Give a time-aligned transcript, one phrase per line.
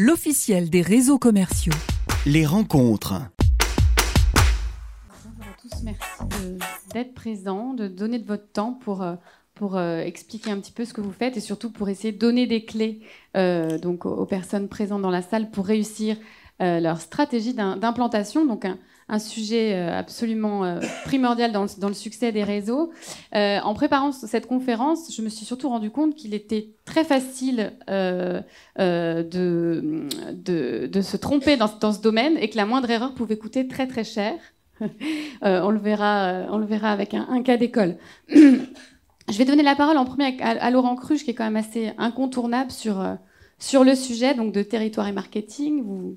[0.00, 1.74] l'officiel des réseaux commerciaux.
[2.24, 3.12] Les rencontres.
[5.06, 6.06] Bonjour à tous, merci
[6.94, 9.16] d'être présents, de donner de votre temps pour, euh,
[9.54, 12.18] pour euh, expliquer un petit peu ce que vous faites et surtout pour essayer de
[12.18, 13.02] donner des clés
[13.36, 16.16] euh, donc aux, personnes présentes dans la salle pour réussir
[16.60, 18.46] leur stratégie d'implantation.
[18.46, 18.78] Donc un,
[19.10, 22.92] un sujet euh, absolument euh, primordial dans le, succès des réseaux.
[23.34, 27.72] Euh, en préparant cette conférence, je me suis surtout rendu compte qu'il était très facile
[27.88, 28.44] de,
[31.02, 34.34] se tromper dans, ce domaine et que la moindre erreur pouvait coûter très très cher.
[35.42, 37.96] on, le verra, on le verra avec un, cas d'école.
[38.30, 41.92] je vais donner la parole en premier à, Laurent Cruche, qui est quand même assez
[41.98, 43.04] incontournable sur,
[43.84, 46.16] le sujet donc de territoire et marketing.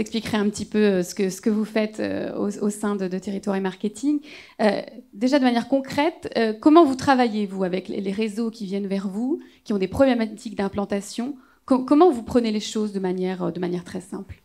[0.00, 3.06] Expliquerai un petit peu euh, ce que, ce que vous faites euh, au, sein de,
[3.18, 4.20] Territoire et Marketing.
[4.60, 9.08] Euh, déjà de manière concrète, comment vous travaillez, vous, avec les, réseaux qui viennent vers
[9.08, 11.36] vous, qui ont des problématiques d'implantation?
[11.64, 14.40] Comment vous prenez les choses de manière, de manière très simple?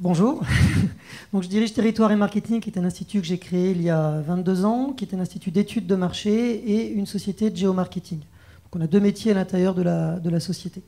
[0.00, 0.42] Bonjour.
[1.32, 3.90] Donc, je dirige Territoire et Marketing, qui est un institut que j'ai créé il y
[3.90, 8.18] a 22 ans, qui est un institut d'études de marché et une société de géomarketing.
[8.18, 10.82] Donc, on a deux métiers à l'intérieur de la, de la société.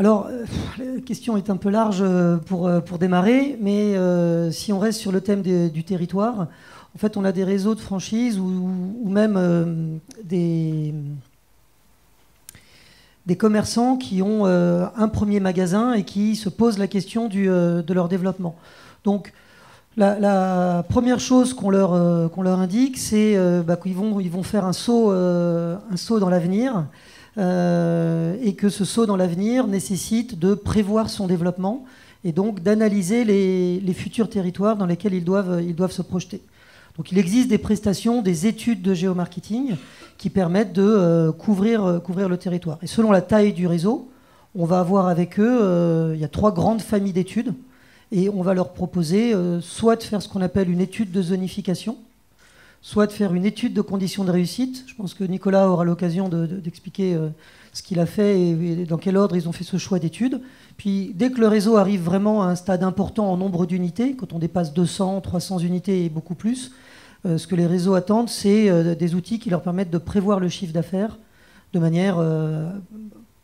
[0.00, 0.46] Alors, euh,
[0.78, 3.94] la question est un peu large euh, pour, euh, pour démarrer, mais
[4.50, 6.46] si on reste sur le thème du territoire,
[6.94, 8.70] en fait, on a des réseaux de franchises ou,
[9.04, 10.94] même des,
[13.26, 18.08] des commerçants qui ont un premier magasin et qui se posent la question de leur
[18.08, 18.56] développement.
[19.04, 19.34] Donc,
[19.98, 24.72] la, première chose qu'on leur, leur indique, c'est bah, qu'ils vont, ils vont faire un
[24.72, 26.86] saut, un saut dans l'avenir
[27.38, 31.84] euh, et que ce saut dans l'avenir nécessite de prévoir son développement
[32.24, 36.42] et donc d'analyser les, futurs territoires dans lesquels ils doivent, se projeter.
[36.96, 39.76] Donc il existe des prestations, des études de géomarketing
[40.18, 42.78] qui permettent de euh, couvrir, euh, couvrir le territoire.
[42.82, 44.10] Et selon la taille du réseau,
[44.56, 47.54] on va avoir avec eux, il y a trois grandes familles d'études,
[48.10, 51.96] et on va leur proposer soit de faire ce qu'on appelle une étude de zonification,
[52.82, 54.84] soit de faire une étude de conditions de réussite.
[54.86, 57.28] Je pense que Nicolas aura l'occasion d'expliquer euh,
[57.72, 60.40] ce qu'il a fait et, dans quel ordre ils ont fait ce choix d'étude.
[60.76, 64.32] Puis dès que le réseau arrive vraiment à un stade important en nombre d'unités, quand
[64.32, 66.72] on dépasse 200, 300 unités et beaucoup plus,
[67.26, 70.40] euh, ce que les réseaux attendent, c'est euh, des outils qui leur permettent de prévoir
[70.40, 71.18] le chiffre d'affaires
[71.72, 72.18] de manière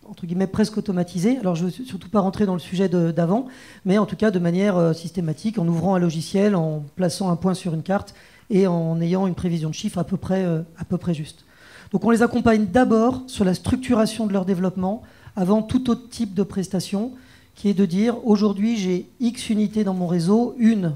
[0.08, 1.38] entre guillemets presque automatisée.
[1.38, 3.46] Alors je ne veux surtout pas rentrer dans le sujet d'avant,
[3.84, 7.54] mais en tout cas de manière systématique, en ouvrant un logiciel, en plaçant un point
[7.54, 8.16] sur une carte
[8.50, 11.44] et en ayant une prévision de chiffre à peu près, euh, à peu près juste.
[11.92, 15.02] Donc on les accompagne d'abord sur la structuration de leur développement
[15.36, 17.12] avant tout autre type de prestation,
[17.54, 20.94] qui est de dire aujourd'hui j'ai X unités dans mon réseau, une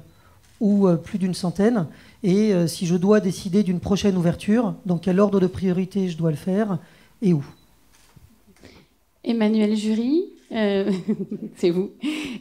[0.61, 1.87] ou euh, plus d'une centaine,
[2.23, 6.17] et euh, si je dois décider d'une prochaine ouverture, dans quel ordre de priorité je
[6.17, 6.79] dois le faire
[7.23, 7.45] et où.
[9.25, 10.91] Emmanuel Jury, euh,
[11.57, 11.93] c'est vous.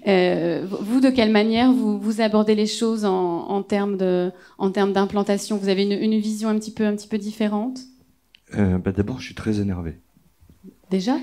[0.08, 5.58] Euh, vous, de quelle manière vous, vous abordez les choses en, en termes d'implantation?
[5.58, 7.80] Vous avez une, vision un petit peu, un petit peu différente?
[8.56, 9.96] Euh, bah, D'abord, je suis très énervé.
[10.90, 11.18] Déjà?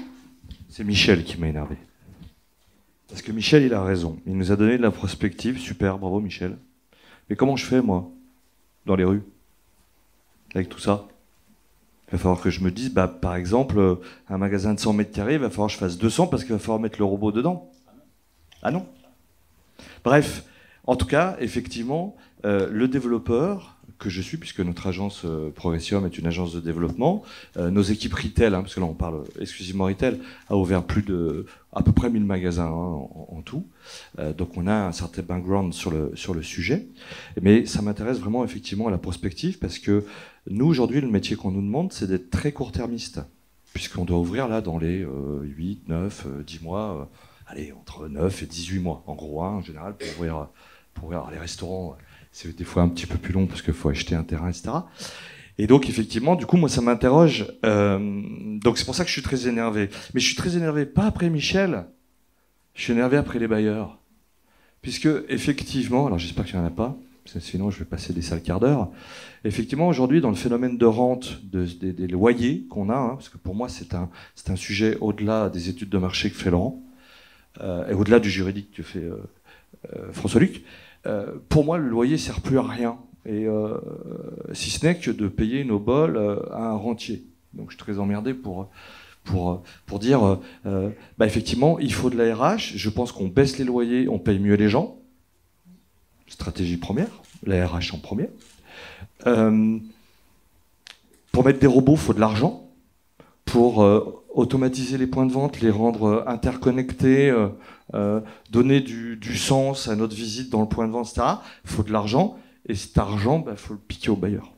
[0.68, 1.76] C'est Michel qui m'a énervé.
[3.08, 4.18] Parce que Michel, il a raison.
[4.26, 5.58] Il nous a donné de la prospective.
[5.58, 6.56] Super, bravo Michel.
[7.28, 8.10] Mais comment je fais, moi,
[8.84, 9.22] dans les rues?
[10.54, 11.06] Avec tout ça?
[12.08, 13.96] Il va falloir que je me dise, bah, par exemple, euh,
[14.28, 16.52] un magasin de 100 mètres carrés, il va falloir que je fasse 200 parce qu'il
[16.52, 17.70] va falloir mettre le robot dedans.
[18.62, 18.86] Ah non?
[20.04, 20.44] Bref,
[20.86, 26.04] en tout cas, effectivement, euh, le développeur que je suis, puisque notre agence euh, Progressium
[26.06, 27.22] est une agence de développement,
[27.56, 30.18] nos équipes retail, hein, parce que là on parle exclusivement retail,
[30.48, 33.66] a ouvert plus de à peu près 1000 magasins hein, en, tout.
[34.36, 36.86] donc on a un certain background sur le, sur le sujet.
[37.40, 40.04] Mais ça m'intéresse vraiment effectivement à la prospective parce que
[40.48, 43.20] nous, aujourd'hui, le métier qu'on nous demande, c'est d'être très court-termiste,
[43.74, 45.04] puisqu'on doit ouvrir là dans les
[45.42, 47.04] 8, 9, 10 mois, euh,
[47.48, 50.48] allez, entre 9 et 18 mois, en gros, hein, en général, pour ouvrir,
[50.94, 51.96] pour ouvrir les restaurants.
[52.36, 54.68] C'est des fois un petit peu plus long parce qu'il faut acheter un terrain, etc.
[55.56, 57.46] Et donc, effectivement, du coup, moi, ça m'interroge.
[57.64, 57.98] Euh,
[58.60, 59.88] donc, c'est pour ça que je suis très énervé.
[60.12, 61.86] Mais je suis très énervé, pas après Michel,
[62.74, 63.98] je suis énervé après les bailleurs.
[64.82, 68.42] Puisque, effectivement, alors j'espère qu'il n'y en a pas, sinon je vais passer des sales
[68.42, 68.90] quarts d'heure.
[69.44, 73.54] Effectivement, aujourd'hui, dans le phénomène de rente des, loyers qu'on a, hein, parce que pour
[73.54, 74.10] moi c'est un,
[74.46, 76.82] un sujet au-delà des études de marché que fait Laurent,
[77.62, 79.08] euh, et au-delà du juridique que fait
[79.94, 80.12] euh,
[81.06, 82.98] euh, pour moi le loyer sert plus à rien,
[83.28, 83.46] et
[84.52, 86.16] si ce n'est que de payer nos bols
[86.52, 87.24] à un rentier.
[87.54, 88.68] Donc je suis très emmerdé pour,
[89.24, 93.64] pour, pour dire, bah, effectivement, il faut de la RH, je pense qu'on baisse les
[93.64, 94.98] loyers, on paye mieux les gens,
[96.28, 97.08] stratégie première,
[97.44, 98.28] la RH en premier.
[99.26, 99.76] Euh,
[101.32, 102.62] pour mettre des robots, il faut de l'argent.
[103.44, 103.78] pour
[104.34, 107.34] automatiser les points de vente, les rendre interconnectés,
[108.50, 111.26] donner du, sens à notre visite dans le point de vente, etc.
[111.64, 112.38] Il faut de l'argent,
[112.68, 114.52] et cet argent, il bah, faut le piquer au bailleur.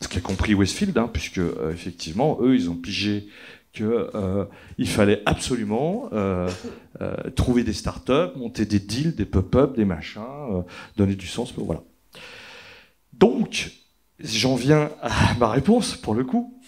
[0.00, 1.40] Ce qu'a compris Westfield, hein, puisque
[1.70, 3.28] effectivement, eux, ils ont pigé
[3.72, 4.46] qu'il euh,
[4.86, 6.48] fallait absolument euh,
[7.00, 10.64] euh, trouver des startups, monter des deals, des pop-up, des machins,
[10.96, 11.52] donner du sens.
[11.56, 11.82] Voilà.
[13.12, 13.72] Donc,
[14.20, 16.60] j'en viens à ma réponse pour le coup.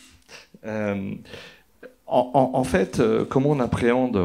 [2.12, 4.18] En, fait, comment on appréhende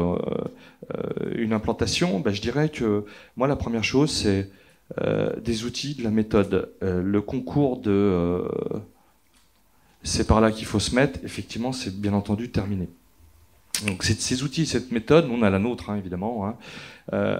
[1.36, 3.04] une implantation ben, Je dirais que
[3.36, 4.50] moi, la première chose, c'est
[5.40, 6.70] des outils, de la méthode.
[6.80, 8.44] le concours de
[10.06, 12.88] c'est par là qu'il faut se mettre, effectivement, c'est bien entendu terminé.
[13.86, 16.56] Donc ces outils, cette méthode, on a la nôtre hein, évidemment, hein,
[17.12, 17.36] euh,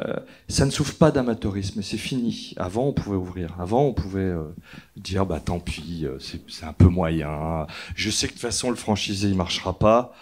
[0.48, 2.52] ça ne souffre pas d'amateurisme, c'est fini.
[2.58, 4.42] Avant on pouvait ouvrir, avant on pouvait euh,
[4.96, 7.66] dire bah tant pis, euh, c'est un peu moyen.
[7.94, 10.14] Je sais que de toute façon le franchisé il marchera pas.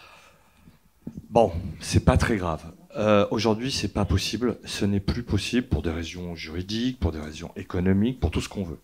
[1.31, 2.65] Bon, c'est pas très grave.
[2.97, 4.57] Euh, Aujourd'hui, c'est pas possible.
[4.65, 8.49] Ce n'est plus possible pour des raisons juridiques, pour des raisons économiques, pour tout ce
[8.49, 8.79] qu'on veut.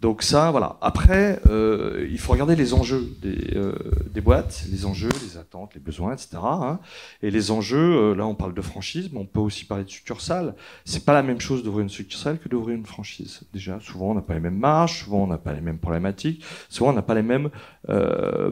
[0.00, 0.78] Donc ça, voilà.
[0.80, 3.74] Après, euh, il faut regarder les enjeux des, euh,
[4.10, 6.38] des, boîtes, les enjeux, les attentes, les besoins, etc.
[6.42, 6.80] Hein.
[7.22, 9.90] Et les enjeux, euh, là, on parle de franchise, mais on peut aussi parler de
[9.90, 10.54] succursale.
[10.84, 13.42] C'est pas la même chose d'ouvrir une succursale que d'ouvrir une franchise.
[13.52, 16.42] Déjà, souvent, on n'a pas les mêmes marges, souvent, on n'a pas les mêmes problématiques,
[16.68, 17.50] souvent, on n'a pas les mêmes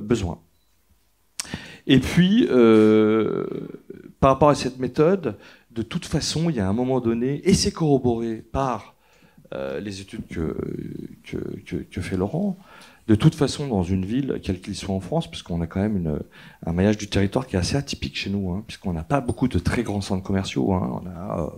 [0.00, 0.38] besoins.
[1.86, 3.44] Et puis, euh,
[4.20, 5.36] par rapport à cette méthode,
[5.70, 8.94] de toute façon, il y a un moment donné, et c'est corroboré par
[9.54, 10.56] euh, les études que,
[11.90, 12.56] que, fait Laurent,
[13.08, 16.20] de toute façon, dans une ville, quelle qu'il soit en France, puisqu'on a quand même
[16.64, 19.48] un maillage du territoire qui est assez atypique chez nous, hein, puisqu'on n'a pas beaucoup
[19.48, 20.72] de très grands centres commerciaux.
[20.72, 21.52] Hein, on a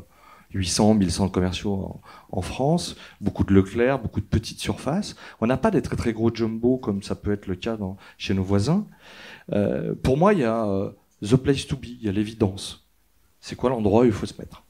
[0.54, 2.00] 800, 1000 centres commerciaux
[2.30, 5.16] en, France, beaucoup de Leclerc, beaucoup de petites surfaces.
[5.40, 7.76] On n'a pas des très très gros jumbo comme ça peut être le cas
[8.18, 8.86] chez nos voisins.
[9.52, 10.90] Euh, pour moi, il y a euh,
[11.22, 12.86] the place to be, il y a l'évidence.
[13.40, 14.62] C'est quoi l'endroit où il faut se mettre?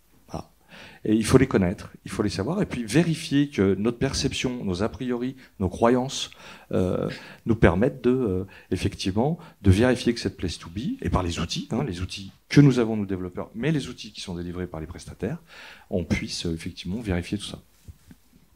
[1.07, 4.65] Et il faut les connaître, il faut les savoir, et puis vérifier que notre perception,
[4.65, 6.31] nos a priori, nos croyances
[6.73, 7.11] euh,
[7.45, 11.69] nous permettent de, effectivement, de vérifier que cette place to be, et par les outils,
[11.73, 14.81] hein, les outils que nous avons nos développeurs, mais les outils qui sont délivrés par
[14.81, 15.43] les prestataires,
[15.91, 17.59] on puisse effectivement vérifier tout ça.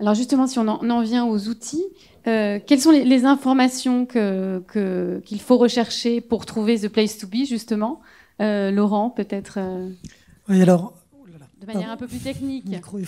[0.00, 1.84] Alors justement, si on en, vient aux outils,
[2.26, 7.44] euh, quelles sont les, informations qu'il que, faut rechercher pour trouver The Place to Be,
[7.44, 8.00] justement?
[8.40, 9.90] Euh, Laurent, peut-être euh,
[10.48, 10.94] Oui, alors...
[11.60, 12.66] De manière un peu plus technique.
[12.66, 12.98] Micro.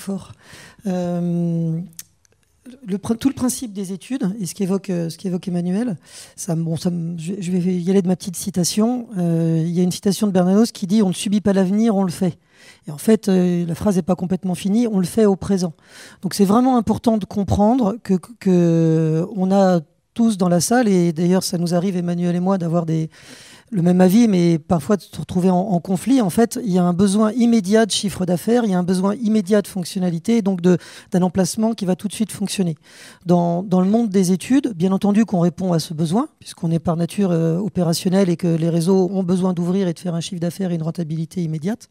[2.87, 5.97] Le, tout le principe des études, et ce qu'évoque, ce qu'évoque Emmanuel,
[6.37, 9.09] ça, bon, ça, je, je, vais y aller de ma petite citation.
[9.17, 12.05] il y a une citation de Bernanos qui dit On ne subit pas l'avenir, on
[12.05, 12.39] le fait.
[12.87, 15.75] Et en fait, euh, la phrase n'est pas complètement finie, on le fait au présent.
[16.23, 19.81] Donc c'est vraiment important de comprendre que, que, a
[20.15, 24.01] tous dans la salle, et d'ailleurs ça nous arrive, Emmanuel et moi, d'avoir le même
[24.01, 26.21] avis, mais parfois de se retrouver en, conflit.
[26.21, 28.83] En fait, il y a un besoin immédiat de chiffre d'affaires, il y a un
[28.83, 32.77] besoin immédiat de fonctionnalité, donc d'un emplacement qui va tout de suite fonctionner.
[33.25, 36.81] Dans, dans le monde des études, bien entendu qu'on répond à ce besoin, puisqu'on est
[36.81, 40.21] par nature euh, opérationnel et que les réseaux ont besoin d'ouvrir et de faire un
[40.21, 41.89] chiffre d'affaires et une rentabilité immédiate.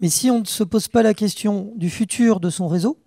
[0.00, 2.98] Mais si on ne se pose pas la question du futur de son réseau,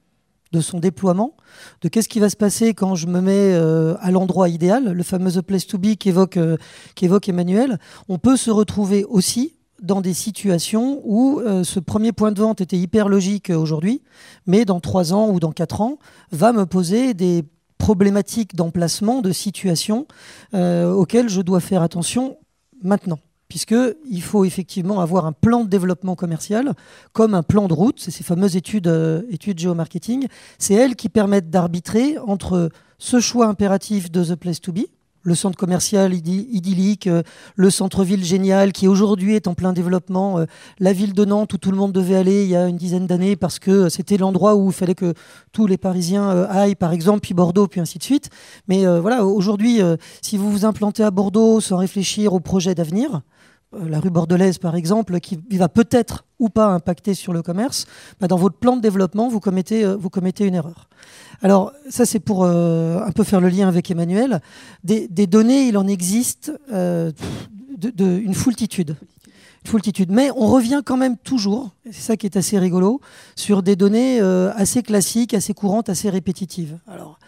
[0.52, 1.36] de son déploiement,
[1.82, 5.04] de qu'est-ce qui va se passer quand je me mets euh, à l'endroit idéal, le
[5.04, 6.58] fameux place to be qu'évoque euh,
[6.96, 12.32] qu'évoque Emmanuel, on peut se retrouver aussi dans des situations où euh, ce premier point
[12.32, 14.04] de vente était hyper logique aujourd'hui,
[14.46, 15.98] mais dans trois ans ou dans quatre ans,
[16.32, 17.44] va me poser des
[17.80, 20.08] problématiques d'emplacement, de situation
[20.54, 22.38] auxquelles je dois faire attention
[22.82, 23.20] maintenant
[23.54, 26.74] puisqu'il faut effectivement avoir un plan de développement commercial
[27.12, 30.26] comme un plan de route, c'est ces fameuses études, euh, études géomarketing,
[30.58, 34.86] c'est elles qui permettent d'arbitrer entre ce choix impératif de The Place to Be,
[35.22, 37.22] le centre commercial idyllique, euh,
[37.56, 40.46] le centre-ville génial qui aujourd'hui est en plein développement, euh,
[40.80, 43.06] la ville de Nantes où tout le monde devait aller il y a une dizaine
[43.06, 45.14] d'années parce que c'était l'endroit où il fallait que
[45.52, 48.32] tous les Parisiens aillent, par exemple, puis Bordeaux, puis ainsi de suite.
[48.68, 49.80] Mais voilà, aujourd'hui,
[50.24, 53.22] si vous vous implantez à Bordeaux sans réfléchir au projet d'avenir,
[53.86, 57.86] la rue bordelaise par exemple, qui va peut-être ou pas impacter sur le commerce,
[58.20, 60.90] bah, dans votre plan de développement, vous commettez, euh, vous commettez une erreur.
[61.42, 64.42] Alors ça c'est pour euh, un peu faire le lien avec Emmanuel.
[64.84, 68.96] Des, données, il en existe une foultitude.
[69.66, 70.12] foultitude.
[70.12, 73.00] Mais on revient quand même toujours, c'est ça qui est assez rigolo,
[73.36, 76.78] sur des données assez classiques, assez courantes, assez répétitives.
[76.88, 77.20] Alors,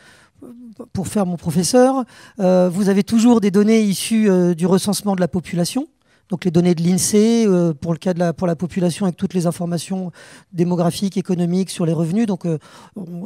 [0.91, 2.03] pour faire mon professeur,
[2.37, 5.87] vous avez toujours des données issues du recensement de la population,
[6.29, 9.15] donc les données de l'INSEE euh, pour le cas de la, pour la population avec
[9.15, 10.11] toutes les informations
[10.53, 12.25] démographiques, économiques sur les revenus.
[12.25, 12.57] Donc euh,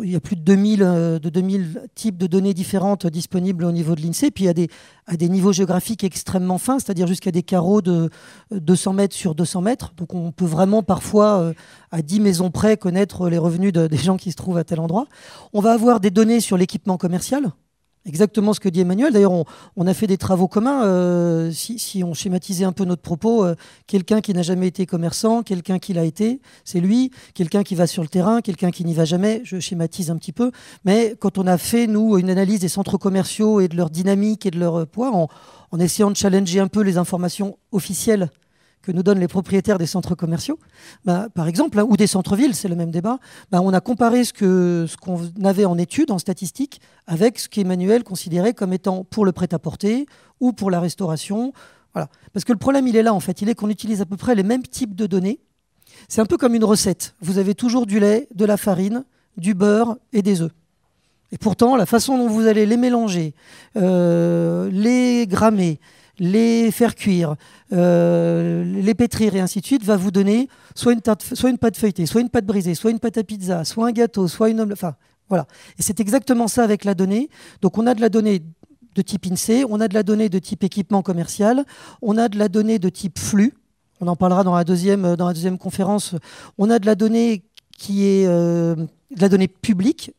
[0.03, 3.71] il y a plus de 2000, euh, de 2000 types de données différentes disponibles au
[3.71, 4.31] niveau de l'INSEE.
[4.31, 8.09] Puis il y a des niveaux géographiques extrêmement fins, c'est-à-dire jusqu'à des carreaux de
[8.51, 9.93] 200 mètres sur 200 mètres.
[9.95, 11.53] Donc on peut vraiment parfois,
[11.91, 15.07] à 10 maisons près, connaître les revenus des gens qui se trouvent à tel endroit.
[15.53, 17.51] On va avoir des données sur l'équipement commercial
[18.05, 19.13] exactement ce que dit Emmanuel.
[19.13, 19.33] D'ailleurs,
[19.75, 20.83] on, a fait des travaux communs.
[20.83, 23.55] Euh, si, on schématisait un peu notre propos, euh,
[23.87, 27.11] quelqu'un qui n'a jamais été commerçant, quelqu'un qui l'a été, c'est lui.
[27.33, 29.41] Quelqu'un qui va sur le terrain, quelqu'un qui n'y va jamais.
[29.43, 30.51] Je schématise un petit peu.
[30.85, 34.45] Mais quand on a fait, nous, une analyse des centres commerciaux et de leur dynamique
[34.45, 35.11] et de leur poids,
[35.71, 38.29] en essayant de challenger un peu les informations officielles
[38.81, 40.57] que nous donnent les propriétaires des centres commerciaux,
[41.05, 43.19] bah, par exemple, hein, ou des centres-villes, c'est le même débat,
[43.51, 48.53] bah, on a comparé ce qu'on avait en études, en statistiques, avec ce qu'Emmanuel considérait
[48.53, 50.05] comme étant pour le prêt-à-porter
[50.39, 51.53] ou pour la restauration.
[51.93, 53.41] Parce que le problème, il est là, en fait.
[53.41, 55.39] Il est qu'on utilise à peu près les mêmes types de données.
[56.07, 57.15] C'est un peu comme une recette.
[57.19, 59.03] Vous avez toujours du lait, de la farine,
[59.37, 60.51] du beurre et des œufs.
[61.31, 63.35] Et pourtant, la façon dont vous allez les mélanger,
[63.75, 65.79] euh, les grammer,
[66.19, 67.35] les faire cuire,
[67.73, 72.21] euh, les pétrir et ainsi de suite, va vous donner soit une, pâte feuilletée, soit
[72.21, 74.77] une pâte brisée, soit une pâte à pizza, soit un gâteau, soit une omelette.
[74.77, 74.95] Enfin,
[75.29, 75.47] voilà.
[75.77, 77.29] Et c'est exactement ça avec la donnée.
[77.61, 78.43] Donc on a de la donnée
[78.95, 81.63] de type INSEE, on a de la donnée de type équipement commercial,
[82.01, 83.53] on a de la donnée de type flux.
[84.01, 86.15] On en parlera dans la deuxième, dans la deuxième conférence.
[86.57, 87.43] On a de la donnée
[87.77, 90.11] qui est euh, de la donnée publique,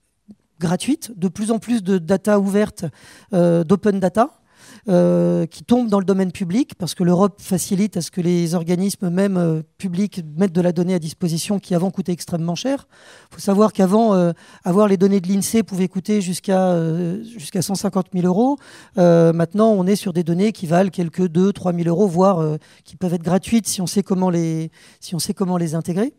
[0.58, 2.84] gratuite, de plus en plus de data ouverte,
[3.32, 4.39] euh, d'open data.
[4.88, 8.54] Euh, qui tombent dans le domaine public, parce que l'Europe facilite à ce que les
[8.54, 12.88] organismes même euh, publics mettent de la donnée à disposition qui avant coûtait extrêmement cher.
[13.30, 14.32] Il faut savoir qu'avant, euh,
[14.64, 16.74] avoir les données de l'INSEE pouvait coûter jusqu'à
[17.22, 18.56] jusqu'à 150 000 euros.
[18.96, 22.96] maintenant, on est sur des données qui valent quelques 2 3 000 euros, voire qui
[22.96, 24.70] peuvent être gratuites si on sait comment les,
[25.00, 26.14] si on sait comment les intégrer.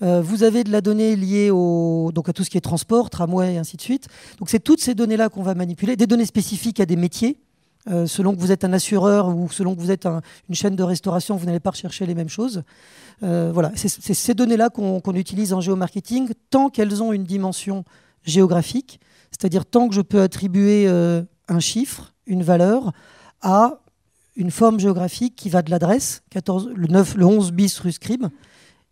[0.00, 3.54] vous avez de la donnée liée au, donc à tout ce qui est transport, tramway
[3.54, 4.08] et ainsi de suite.
[4.38, 7.36] Donc c'est toutes ces données-là qu'on va manipuler, des données spécifiques à des métiers.
[7.88, 10.82] Euh, selon que vous êtes un assureur ou selon que vous êtes une chaîne de
[10.82, 12.62] restauration, vous n'allez pas rechercher les mêmes choses.
[13.22, 17.84] Euh, voilà, c'est ces données-là qu'on utilise en géomarketing tant qu'elles ont une dimension
[18.22, 22.92] géographique, c'est-à-dire tant que je peux attribuer euh, un chiffre, une valeur
[23.40, 23.80] à
[24.36, 28.26] une forme géographique qui va de l'adresse, le, 9, le 11 bis rue Scribe,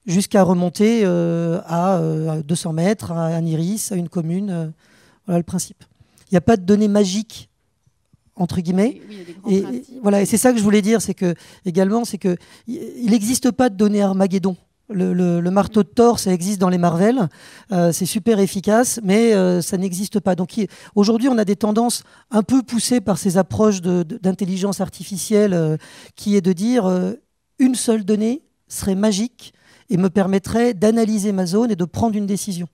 [0.06, 2.00] jusqu'à remonter à
[2.44, 4.72] 200 mètres, à un iris, à une commune.
[5.26, 5.84] voilà le principe.
[6.30, 7.48] Il n'y a pas de données magiques
[8.38, 9.00] entre guillemets.
[9.48, 9.64] et,
[10.02, 13.50] voilà, et c'est ça que je voulais dire, c'est que également, c'est que il n'existe
[13.50, 14.56] pas de données Armageddon.
[14.90, 17.28] Le, marteau de Thor, ça existe dans les Marvel,
[17.72, 20.34] euh, c'est super efficace, mais euh, ça n'existe pas.
[20.34, 20.54] Donc
[20.94, 25.76] aujourd'hui, on a des tendances un peu poussées par ces approches d'intelligence artificielle, euh,
[26.16, 26.90] qui est de dire
[27.58, 29.52] une seule donnée serait magique
[29.90, 32.68] et me permettrait d'analyser ma zone et de prendre une décision.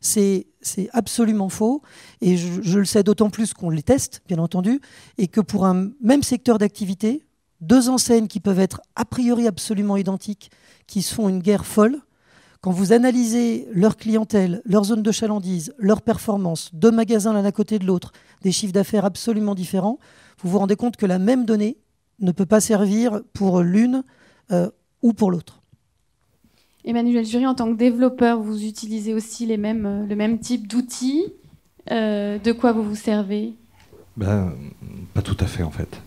[0.00, 0.46] C'est
[0.92, 1.82] absolument faux.
[2.20, 4.80] Et je, le sais d'autant plus qu'on les teste, bien entendu,
[5.18, 7.24] et que pour un même secteur d'activité,
[7.60, 10.50] deux enseignes qui peuvent être a priori absolument identiques,
[10.86, 12.00] qui font une guerre folle,
[12.62, 17.52] quand vous analysez leur clientèle, leur zone de chalandise, leur performance, deux magasins l'un à
[17.52, 19.98] côté de l'autre, des chiffres d'affaires absolument différents,
[20.42, 21.78] vous vous rendez compte que la même donnée
[22.18, 24.02] ne peut pas servir pour l'une
[24.50, 24.70] euh,
[25.02, 25.59] ou pour l'autre.
[26.90, 30.66] Emmanuel Jury, en tant que développeur, vous utilisez aussi les mêmes, euh, le même type
[30.66, 31.32] d'outils.
[31.92, 33.54] Euh, de quoi vous vous servez?
[34.16, 34.52] Ben,
[35.14, 36.00] Pas tout à fait, en fait.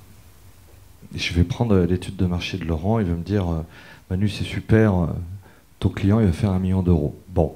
[1.16, 3.62] Je vais prendre l'étude de marché de Laurent, il va me dire euh,
[4.10, 5.08] Manu, c'est super,
[5.80, 7.16] ton client, il va faire un million d'euros.
[7.30, 7.54] Bon.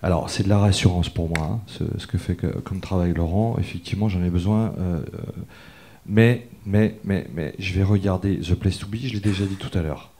[0.00, 3.56] Alors, c'est de la réassurance pour moi, hein, ce, que fait comme travail Laurent.
[3.58, 4.72] Effectivement, j'en ai besoin.
[6.06, 9.56] mais, mais, mais, mais, je vais regarder The Place to Be, je l'ai déjà dit
[9.56, 10.11] tout à l'heure.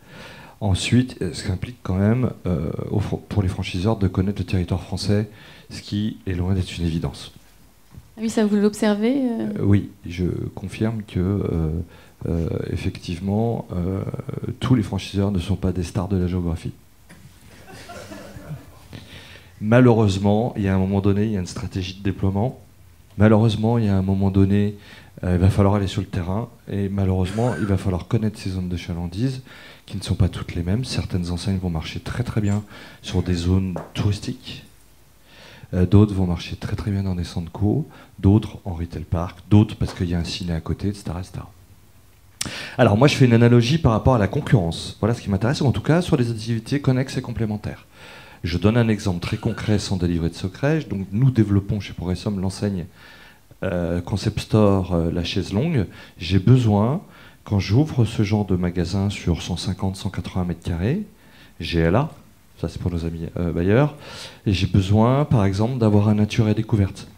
[0.63, 2.71] Ensuite, euh, ce qui implique quand même euh,
[3.29, 5.29] pour les franchiseurs de connaître le territoire français,
[5.71, 7.33] ce qui est loin d'être une évidence.
[8.17, 9.49] Ah oui, ça vous l'observez euh?
[9.61, 11.43] Oui, je confirme que
[12.71, 13.67] effectivement,
[14.61, 16.73] tous les franchiseurs ne sont pas des stars de la géographie.
[19.61, 22.61] Malheureusement, il y a un moment donné, il y a une stratégie de déploiement.
[23.19, 24.77] Malheureusement, il y a un moment donné,
[25.25, 26.49] il va falloir aller sur le terrain.
[26.71, 29.43] Et malheureusement, il va falloir connaître ces zones de chalandise
[29.87, 30.85] qui ne sont pas toutes les mêmes.
[30.85, 32.63] Certaines enseignes vont marcher très très bien
[33.03, 34.65] sur des zones touristiques.
[35.75, 39.39] Euh, d'autres vont marcher très très bien dans des centres co, d'autres en retail park,
[39.51, 41.13] d'autres parce qu'il y a un ciné à côté, etc.,
[42.77, 44.97] Alors moi je fais une analogie par rapport à la concurrence.
[45.01, 47.87] Voilà ce qui m'intéresse, ou en tout cas sur les activités connexes et complémentaires.
[48.45, 50.81] Je donne un exemple très concret sans délivrer de secret.
[50.91, 52.87] Donc nous développons chez Progressum l'enseigne
[53.63, 55.87] euh, Concept Store euh, La Chaise Longue.
[56.19, 57.03] J'ai besoin
[57.45, 61.03] quand j'ouvre ce genre de magasin sur 150-180 mètres carrés,
[61.61, 62.11] GLA,
[62.61, 63.97] ça c'est pour nos amis euh, bailleurs,
[64.47, 67.09] et j'ai besoin, par exemple, d'avoir un nature et découverte.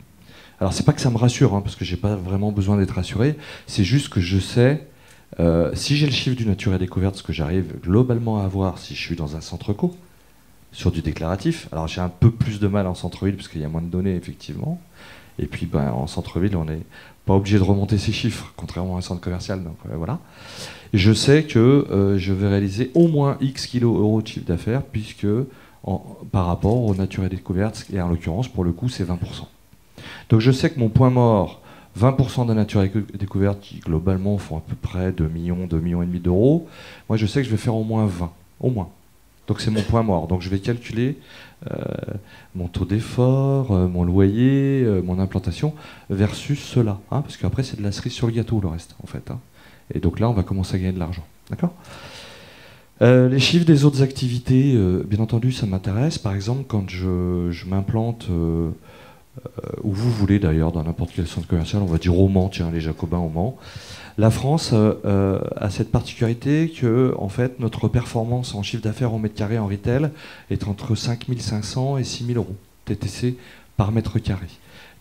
[0.60, 2.94] Alors c'est pas que ça me rassure, hein, parce que j'ai pas vraiment besoin d'être
[2.94, 4.86] rassuré, c'est juste que je sais,
[5.40, 8.78] euh, si j'ai le chiffre du nature et découverte, ce que j'arrive globalement à avoir
[8.78, 9.94] si je suis dans un centre co,
[10.72, 13.64] sur du déclaratif, alors j'ai un peu plus de mal en centre-ville, parce qu'il y
[13.64, 14.80] a moins de données, effectivement,
[15.38, 16.82] et puis ben, en centre-ville, on n'est
[17.26, 20.18] pas obligé de remonter ces chiffres, contrairement à un centre commercial, donc euh, voilà.
[20.92, 21.58] Je sais que
[21.90, 25.26] euh, je vais réaliser au moins X kilos euros de chiffre d'affaires, puisque
[26.32, 29.16] par rapport au nature et découverte, et en l'occurrence, pour le coup, c'est 20%.
[30.30, 31.60] Donc je sais que mon point mort,
[31.98, 36.02] 20% de nature et découverte, qui globalement font à peu près 2 millions, 2 millions
[36.02, 36.66] et demi d'euros,
[37.08, 38.88] moi je sais que je vais faire au moins 20, au moins.
[39.46, 40.26] Donc c'est mon point mort.
[40.26, 41.18] Donc je vais calculer
[41.70, 41.74] euh,
[42.54, 45.74] mon taux d'effort, euh, mon loyer, euh, mon implantation
[46.10, 46.98] versus cela.
[47.10, 49.30] Hein, parce qu'après c'est de la cerise sur le gâteau le reste en fait.
[49.30, 49.40] Hein.
[49.92, 51.24] Et donc là on va commencer à gagner de l'argent.
[51.50, 51.74] D'accord?
[53.00, 56.16] Les chiffres des autres activités, bien entendu, ça m'intéresse.
[56.16, 61.86] Par exemple, quand je, m'implante où vous voulez d'ailleurs, dans n'importe quel centre commercial, on
[61.86, 63.58] va dire au Mans, tiens, les Jacobins au Mans.
[64.16, 69.12] La France euh, euh, a cette particularité que, en fait, notre performance en chiffre d'affaires
[69.12, 70.10] en mètre carré en retail
[70.50, 72.54] est entre 5500 et 6000 euros
[72.84, 73.36] TTC
[73.76, 74.46] par mètre carré.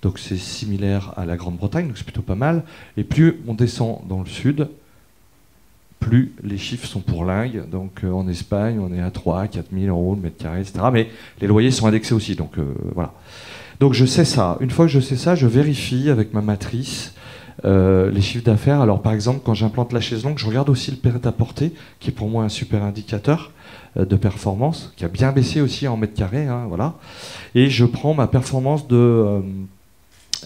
[0.01, 2.63] Donc c'est similaire à la Grande-Bretagne, donc c'est plutôt pas mal.
[2.97, 4.67] Et plus on descend dans le sud,
[5.99, 7.69] plus les chiffres sont pour lingue.
[7.69, 10.79] Donc euh, en Espagne, on est à 3 4 000 euros le mètre carré, etc.
[10.91, 12.55] Mais les loyers sont indexés aussi, donc
[12.95, 13.13] voilà.
[13.79, 14.57] Donc je sais ça.
[14.59, 17.13] Une fois que je sais ça, je vérifie avec ma matrice
[17.65, 18.81] euh, les chiffres d'affaires.
[18.81, 22.13] Alors par exemple, quand j'implante la chaise longue, je regarde aussi le prêt-à-porter, qui est
[22.13, 23.51] pour moi un super indicateur
[23.97, 26.47] euh, de performance, qui a bien baissé aussi en mètres carrés.
[26.47, 26.95] Hein, voilà.
[27.55, 29.41] Et je prends ma performance de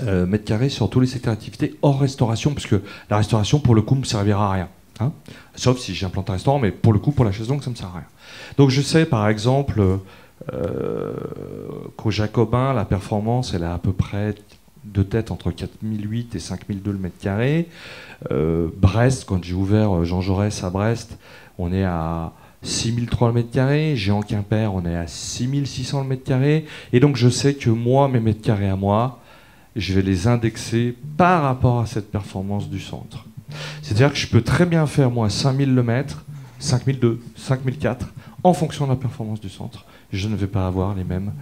[0.01, 3.75] euh, mètres carrés sur tous les secteurs d'activité hors restauration, parce que la restauration, pour
[3.75, 4.69] le coup, me servira à rien.
[4.99, 5.11] Hein.
[5.55, 7.75] Sauf si j'implante un restaurant, mais pour le coup, pour la chaise longue, ça ne
[7.75, 8.07] me sert à rien.
[8.57, 9.81] Donc je sais, par exemple,
[11.95, 14.35] qu'au Jacobin, la performance, elle est à peu près
[14.93, 17.67] de tête entre 4008 et 5002 le mètre carré.
[18.31, 21.17] Euh, Brest, quand j'ai ouvert euh, Jean Jaurès à Brest,
[21.57, 23.95] on est à 6003 le mètre carré.
[23.95, 26.65] Géant Quimper, on est à 6600 le mètre carré.
[26.93, 29.19] Et donc je sais que moi, mes mètres carrés à moi,
[29.75, 33.25] je vais les indexer par rapport à cette performance du centre.
[33.81, 36.25] C'est-à-dire que je peux très bien faire moi 5000 le mètre,
[36.59, 38.07] 5002, 5004,
[38.43, 39.85] en fonction de la performance du centre.
[40.11, 41.33] Je ne vais pas avoir les mêmes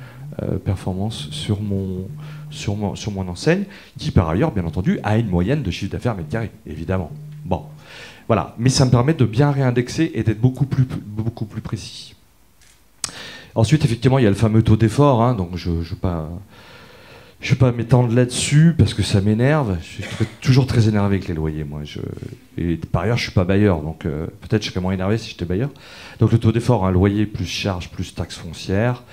[0.41, 2.07] euh, performances sur mon,
[2.55, 3.65] sur mon, enseigne,
[3.97, 7.11] qui par ailleurs, bien entendu, a une moyenne de chiffre d'affaires mètre carré, évidemment.
[7.43, 7.63] Bon,
[8.27, 8.55] voilà.
[8.57, 12.15] Mais ça me permet de bien réindexer et d'être beaucoup plus, beaucoup plus précis.
[13.53, 16.29] Ensuite, effectivement, il y a le fameux taux d'effort, hein, donc je ne vais pas.
[17.41, 19.77] Je vais pas m'étendre là-dessus parce que ça m'énerve.
[19.81, 21.81] Je suis toujours très énervé avec les loyers, moi.
[21.83, 21.99] Je,
[22.57, 25.29] et par ailleurs, je suis pas bailleur, donc euh, peut-être je serais moins énervé si
[25.29, 25.69] j'étais bailleur.
[26.19, 29.03] Donc le taux d'effort, un loyer plus charge plus taxe foncière.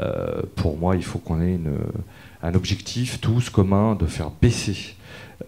[0.00, 1.78] Euh, pour moi, il faut qu'on ait une,
[2.42, 4.96] un objectif tous commun de faire baisser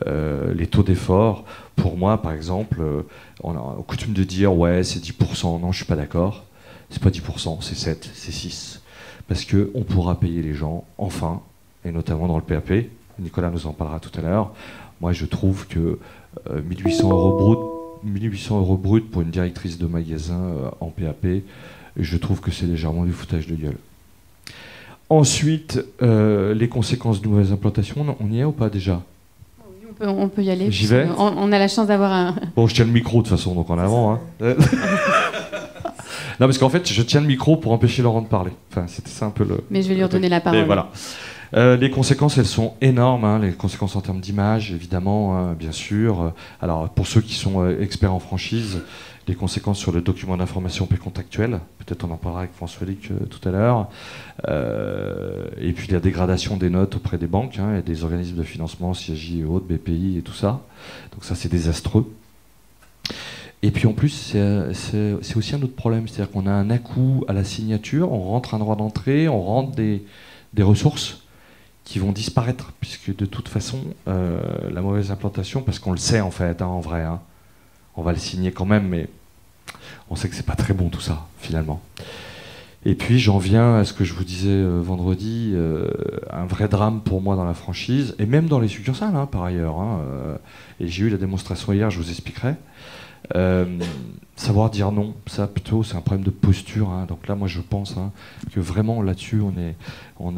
[0.06, 1.44] euh, les taux d'effort.
[1.76, 3.02] Pour moi, par exemple, euh,
[3.42, 5.60] on a coutume de dire ouais, c'est 10%.
[5.60, 6.44] Non, je suis pas d'accord.
[6.90, 8.82] C'est pas 10%, c'est 7, c'est 6.
[9.28, 11.40] Parce qu'on pourra payer les gens, enfin,
[11.84, 12.86] et notamment dans le PAP.
[13.18, 14.52] Nicolas nous en parlera tout à l'heure.
[15.00, 15.98] Moi, je trouve que
[16.48, 17.58] 1800 euh, euros brut
[18.02, 21.42] 1800 euros brut pour une directrice de magasin en PAP,
[21.98, 23.76] je trouve que c'est légèrement du foutage de gueule.
[25.10, 29.02] Ensuite, euh, les conséquences de nouvelles implantations, on y est ou pas déjà?
[30.00, 30.70] On peut, y aller.
[30.70, 31.06] J'y vais.
[31.18, 32.34] On, a la chance d'avoir un.
[32.56, 34.14] Bon, je tiens le micro de toute façon, donc en avant.
[34.14, 34.20] Hein.
[34.40, 34.54] non,
[36.38, 38.52] parce qu'en fait, je tiens le micro pour empêcher Laurent de parler.
[38.70, 39.62] Enfin, c'était ça un peu le.
[39.68, 40.64] Mais je vais lui redonner la parole.
[40.64, 40.88] voilà.
[41.54, 43.24] Euh, les conséquences, elles sont énormes.
[43.24, 46.32] Hein, les conséquences en termes d'image, évidemment, hein, bien sûr.
[46.62, 48.82] Alors, pour ceux qui sont euh, experts en franchise,
[49.28, 51.60] les conséquences sur le document d'information précontactuel.
[51.78, 53.88] Peut-être on en parlera avec François Luc euh, tout à l'heure.
[54.48, 58.42] Euh, et puis la dégradation des notes auprès des banques hein, et des organismes de
[58.42, 60.62] financement, CIAJ et autres, BPI et tout ça.
[61.12, 62.06] Donc ça, c'est désastreux.
[63.62, 64.34] Et puis en plus,
[64.72, 68.54] c'est aussi un autre problème, c'est-à-dire qu'on a un à-coup à la signature, on rentre
[68.54, 70.02] un droit d'entrée, on rentre des,
[70.60, 71.22] ressources
[71.84, 74.40] qui vont disparaître, puisque de toute façon, euh,
[74.72, 77.20] la mauvaise implantation, parce qu'on le sait en fait, hein, en vrai, hein,
[78.00, 79.08] on va le signer quand même, mais
[80.08, 81.82] on sait que c'est pas très bon tout ça, finalement.
[82.86, 85.90] Et puis j'en viens à ce que je vous disais euh, vendredi, euh,
[86.30, 89.42] un vrai drame pour moi dans la franchise, et même dans les succursales hein, par
[89.42, 89.78] ailleurs.
[89.78, 90.36] Hein, euh,
[90.80, 92.54] et j'ai eu la démonstration hier, je vous expliquerai.
[94.34, 96.88] savoir dire non, ça plutôt c'est un problème de posture.
[96.88, 97.04] Hein.
[97.06, 97.96] donc là moi je pense
[98.54, 99.52] que vraiment là-dessus on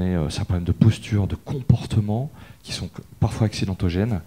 [0.00, 2.32] est, c'est un problème de posture, de comportement
[2.64, 4.20] qui sont parfois accidentogènes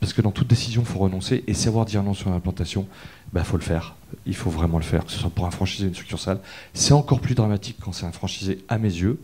[0.00, 2.86] parce que dans toute décision, il faut renoncer et savoir dire non sur l'implantation,
[3.28, 3.94] il bah, faut le faire.
[4.26, 6.40] Il faut vraiment le faire, que ce soit pour un franchisé ou une succursale.
[6.72, 9.20] C'est encore plus dramatique quand c'est un franchisé à mes yeux,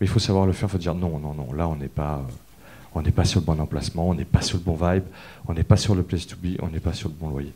[0.00, 1.88] mais il faut savoir le faire, il faut dire non, non, non, là on n'est
[1.88, 2.26] pas,
[2.94, 5.04] on pas sur le bon emplacement, on n'est pas sur le bon vibe,
[5.46, 7.52] on n'est pas sur le place to be, on n'est pas sur le bon loyer.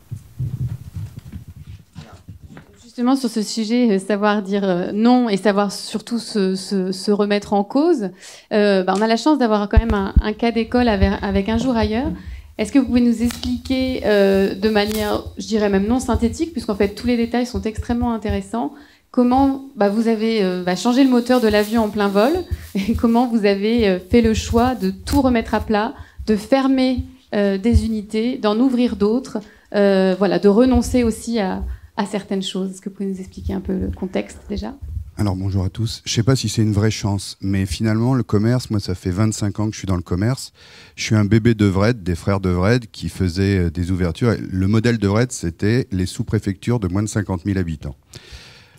[2.83, 7.63] Justement, sur ce sujet, euh, savoir dire euh, non et savoir surtout se, remettre en
[7.63, 8.09] cause,
[8.51, 11.75] euh, bah, on a la chance d'avoir quand même un, cas d'école avec, un jour
[11.75, 12.11] ailleurs.
[12.59, 16.75] Est-ce que vous pouvez nous expliquer euh, de manière, je dirais même non synthétique, puisqu'en
[16.75, 18.73] fait tous les détails sont extrêmement intéressants,
[19.11, 22.33] comment bah, vous avez euh, bah, changé le moteur de l'avion en plein vol
[22.75, 25.93] et comment vous avez euh, fait le choix de tout remettre à plat,
[26.27, 29.37] de fermer des unités, d'en ouvrir d'autres,
[29.71, 31.63] voilà, de renoncer aussi à,
[31.95, 32.71] à certaines choses.
[32.71, 34.73] Est-ce que vous pouvez nous expliquer un peu le contexte déjà?
[35.19, 36.01] Alors bonjour à tous.
[36.05, 39.11] Je sais pas si c'est une vraie chance, mais finalement le commerce, moi ça fait
[39.11, 40.53] 25 ans que je suis dans le commerce.
[40.95, 44.33] Je suis un bébé de Vred, des frères de Vred, qui faisaient euh, des ouvertures.
[44.49, 47.97] Le modèle de Vred, c'était les sous-préfectures de moins de 50 000 habitants.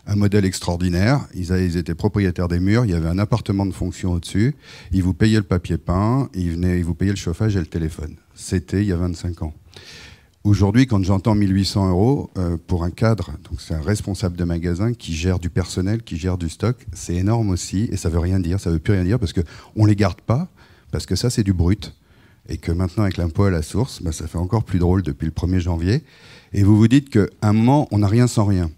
[0.07, 1.21] Un modèle extraordinaire.
[1.35, 2.87] Ils, étaient propriétaires des murs.
[2.87, 4.57] Il y avait un appartement de fonction au-dessus.
[4.93, 6.31] Ils vous payaient le papier peint.
[6.35, 8.17] Ils, venaient, ils vous payaient le chauffage et le téléphone.
[8.35, 9.53] C'était il y a 25 ans.
[10.43, 14.95] Aujourd'hui, quand j'entends 1800 euros euh, pour un cadre, donc c'est un responsable de magasin
[14.95, 18.41] qui gère du personnel, qui gère du stock, c'est énorme aussi et ça veut rien
[18.41, 19.43] dire, ça veut plus rien dire parce que
[19.77, 20.49] on les garde pas,
[20.93, 21.95] parce que ça c'est du brut
[22.49, 25.27] et que maintenant avec l'impôt à la source, bah, ça fait encore plus drôle depuis
[25.27, 26.05] le 1er janvier.
[26.55, 28.71] Et vous vous dites qu'à un moment, on n'a rien sans rien.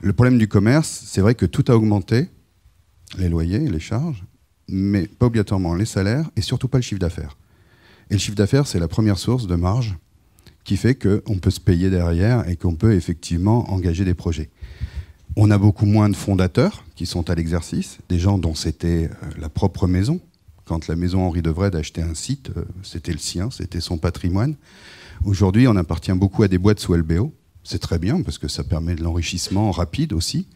[0.00, 2.30] Le problème du commerce, c'est vrai que tout a augmenté,
[3.18, 4.24] les loyers, les charges,
[4.68, 7.36] mais pas obligatoirement les salaires et surtout pas le chiffre d'affaires.
[8.08, 9.96] Et le chiffre d'affaires, c'est la première source de marge
[10.64, 14.50] qui fait qu'on peut se payer derrière et qu'on peut effectivement engager des projets.
[15.36, 19.26] On a beaucoup moins de fondateurs qui sont à l'exercice, des gens dont c'était euh,
[19.38, 20.20] la propre maison.
[20.64, 24.54] Quand la maison Henri Devred achetait un site, euh, c'était le sien, c'était son patrimoine.
[25.24, 27.34] Aujourd'hui, on appartient beaucoup à des boîtes sous LBO.
[27.64, 30.46] C'est très bien parce que ça permet de l'enrichissement rapide aussi.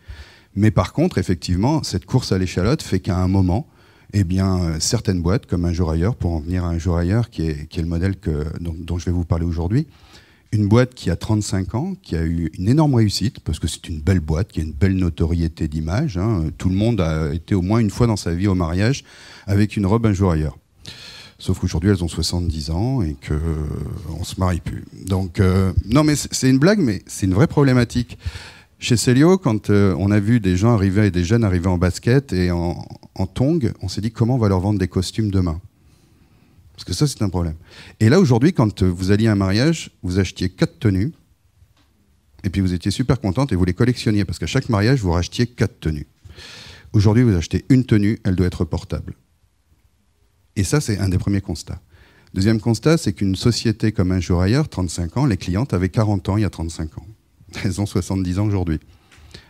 [0.55, 3.67] Mais par contre, effectivement, cette course à l'échalote fait qu'à un moment,
[4.13, 6.97] eh bien, euh, certaines boîtes, comme un jour ailleurs, pour en venir à un jour
[6.97, 9.87] ailleurs, qui est, qui est le modèle que, dont, je vais vous parler aujourd'hui,
[10.51, 13.89] une boîte qui a 35 ans, qui a eu une énorme réussite, parce que c'est
[13.89, 16.17] une belle boîte, qui a une belle notoriété d'image.
[16.17, 16.45] Hein.
[16.57, 19.05] Tout le monde a été au moins une fois dans sa vie au mariage
[19.47, 20.57] avec une robe un jour ailleurs.
[21.39, 24.85] Sauf qu'aujourd'hui, elles ont 70 ans et qu'on euh, ne se marie plus.
[25.07, 28.19] Donc, euh, non, mais c'est une blague, mais c'est une vraie problématique.
[28.81, 32.33] Chez Célio, quand euh, on a vu des gens arriver, des jeunes arriver en basket
[32.33, 32.87] et en,
[33.17, 33.29] en
[33.83, 35.61] on s'est dit comment on va leur vendre des costumes demain?
[36.75, 37.57] Parce que ça, c'est un problème.
[37.99, 41.13] Et là, aujourd'hui, quand euh, vous alliez à un mariage, vous achetiez quatre tenues,
[42.45, 45.11] et puis vous étiez super contente et vous les collectionniez, parce qu'à chaque mariage, vous
[45.11, 46.07] rachetiez quatre tenues.
[46.93, 49.15] Aujourd'hui, vous achetez une tenue, elle doit être portable.
[50.55, 51.81] Et ça, c'est un des premiers constats.
[52.33, 56.29] Deuxième constat, c'est qu'une société comme un jour ailleurs, 35 ans, les clientes avaient 40
[56.29, 57.07] ans il y a 35 ans.
[57.65, 58.81] Elles ont 70 ans aujourd'hui.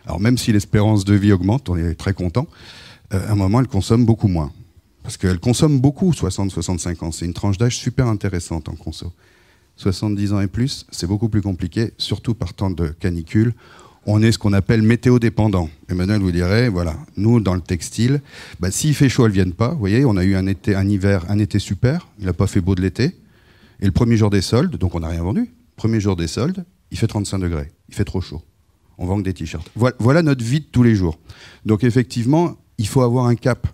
[0.05, 2.47] Alors même si l'espérance de vie augmente, on est très content,
[3.13, 4.51] euh, à un moment, elles consomment beaucoup moins.
[5.03, 7.11] Parce qu'elles consomment beaucoup, 60-65 ans.
[7.11, 9.11] C'est une tranche d'âge super intéressante en conso.
[9.77, 13.53] 70 ans et plus, c'est beaucoup plus compliqué, surtout par temps de canicule.
[14.05, 15.69] On est ce qu'on appelle météo-dépendant.
[15.89, 18.21] Emmanuel vous dirait, voilà, nous, dans le textile,
[18.59, 19.69] bah, s'il fait chaud, elles viennent pas.
[19.69, 22.47] Vous voyez, on a eu un, été, un hiver, un été super, il n'a pas
[22.47, 23.15] fait beau de l'été.
[23.81, 26.65] Et le premier jour des soldes, donc on n'a rien vendu, premier jour des soldes,
[26.91, 28.41] il fait 35 degrés, il fait trop chaud.
[28.97, 29.69] On vend que des t-shirts.
[29.75, 31.19] Voilà, notre vie de tous les jours.
[31.65, 33.67] Donc effectivement, il faut avoir un cap.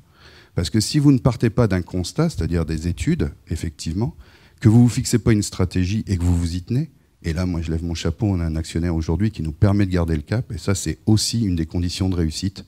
[0.53, 4.15] Parce que si vous ne partez pas d'un constat, c'est-à-dire des études, effectivement,
[4.61, 6.91] que vous ne vous fixez pas une stratégie et que vous vous y tenez,
[7.23, 9.85] et là, moi, je lève mon chapeau, on a un actionnaire aujourd'hui qui nous permet
[9.85, 12.65] de garder le cap, et ça, c'est aussi une des conditions de réussite.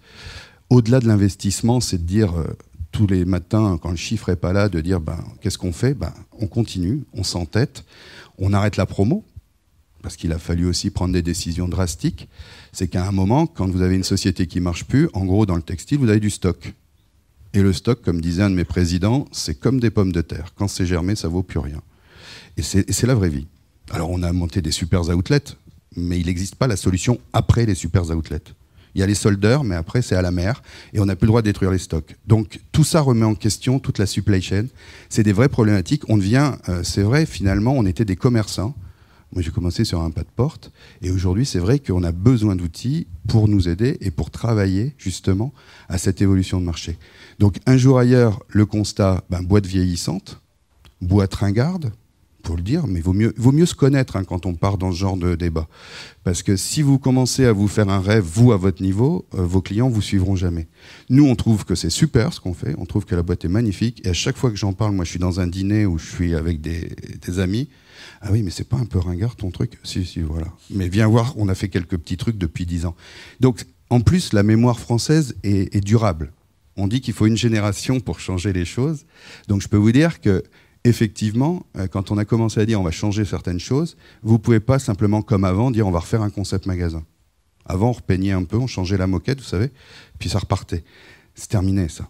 [0.69, 2.57] Au-delà de l'investissement, c'est de dire euh,
[2.91, 5.93] tous les matins, quand le chiffre n'est pas là, de dire ben, qu'est-ce qu'on fait?
[5.93, 7.85] Ben, On continue, on s'entête,
[8.39, 9.23] on arrête la promo,
[10.01, 12.27] parce qu'il a fallu aussi prendre des décisions drastiques,
[12.71, 15.55] c'est qu'à un moment, quand vous avez une société qui marche plus, en gros, dans
[15.55, 16.73] le textile, vous avez du stock.
[17.53, 20.53] Et le stock, comme disait un de mes présidents, c'est comme des pommes de terre.
[20.55, 21.81] Quand c'est germé, ça vaut plus rien.
[22.57, 23.47] Et c'est la vraie vie.
[23.91, 25.55] Alors, on a monté des super outlets,
[25.95, 28.53] mais il n'existe pas la solution après les super outlets.
[28.95, 30.61] Il y a les soldeurs, mais après, c'est à la mer,
[30.93, 32.15] et on n'a plus le droit de détruire les stocks.
[32.25, 34.65] Donc, tout ça remet en question toute la supply chain.
[35.09, 36.03] C'est des vraies problématiques.
[36.09, 38.75] On devient, euh, c'est vrai, finalement, on était des commerçants
[39.33, 40.71] moi, j'ai commencé sur un pas de porte.
[41.01, 45.53] Et aujourd'hui, c'est vrai qu'on a besoin d'outils pour nous aider et pour travailler justement
[45.89, 46.97] à cette évolution de marché.
[47.39, 50.41] Donc, un jour ailleurs, le constat, ben, boîte vieillissante,
[51.01, 51.91] boîte ringarde,
[52.41, 54.93] pour le dire, mais vaut mieux, vaut mieux se connaître hein, quand on part dans
[54.93, 55.67] ce genre de débat.
[56.23, 59.41] Parce que si vous commencez à vous faire un rêve, vous, à votre niveau, euh,
[59.41, 60.69] vos clients vous suivront jamais.
[61.09, 63.49] Nous, on trouve que c'est super ce qu'on fait, on trouve que la boîte est
[63.49, 65.97] magnifique, et à chaque fois que j'en parle, moi je suis dans un dîner où
[65.97, 67.67] je suis avec des amis,
[68.21, 69.77] Ah oui, mais c'est pas un peu ringard ton truc?
[69.83, 70.47] Si, si, voilà.
[70.69, 72.95] Mais viens voir, on a fait quelques petits trucs depuis dix ans.
[73.39, 76.33] Donc, en plus, la mémoire française est, durable.
[76.75, 79.05] On dit qu'il faut une génération pour changer les choses.
[79.47, 80.43] Donc, je peux vous dire que
[80.83, 84.59] effectivement, euh, quand on a commencé à dire on va changer certaines choses, vous pouvez
[84.59, 87.03] pas simplement comme avant dire on va refaire un concept magasin.
[87.65, 89.71] Avant, on repeignait un peu, on changeait la moquette, vous savez,
[90.19, 90.83] puis ça repartait.
[91.35, 92.09] C'est terminé, ça.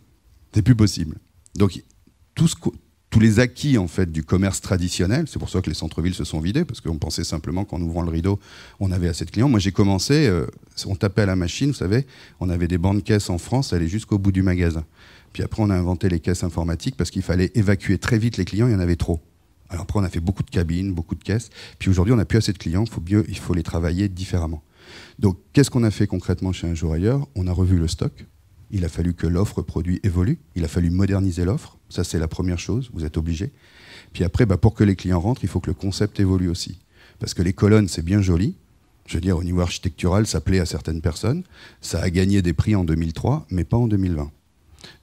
[0.54, 1.18] C'est plus possible.
[1.56, 1.84] Donc,
[2.36, 2.56] tout ce
[3.18, 6.24] tous les acquis en fait du commerce traditionnel, c'est pour ça que les centres-villes se
[6.24, 8.40] sont vidés, parce qu'on pensait simplement qu'en ouvrant le rideau,
[8.80, 9.50] on avait assez de clients.
[9.50, 10.46] Moi, j'ai commencé, euh,
[10.86, 12.06] on tapait à la machine, vous savez,
[12.40, 14.86] on avait des bancs de caisses en France, allait jusqu'au bout du magasin.
[15.34, 18.46] Puis après, on a inventé les caisses informatiques parce qu'il fallait évacuer très vite les
[18.46, 19.20] clients, il y en avait trop.
[19.70, 21.50] Alors après, on a fait beaucoup de cabines, beaucoup de caisses.
[21.80, 24.62] Puis aujourd'hui, on n'a plus assez de clients, faut mieux, il faut les travailler différemment.
[25.18, 27.28] Donc, qu'est-ce qu'on a fait concrètement chez Un jour ailleurs?
[27.36, 28.28] On a revu le stock.
[28.72, 30.40] Il a fallu que l'offre produit évolue.
[30.56, 31.78] Il a fallu moderniser l'offre.
[31.90, 32.90] Ça, c'est la première chose.
[32.94, 33.52] Vous êtes obligé.
[34.14, 36.80] Puis après, bah, pour que les clients rentrent, il faut que le concept évolue aussi.
[37.20, 38.56] Parce que les colonnes, c'est bien joli.
[39.06, 41.44] Je veux dire, au niveau architectural, ça plaît à certaines personnes.
[41.82, 44.32] Ça a gagné des prix en 2003, mais pas en 2020.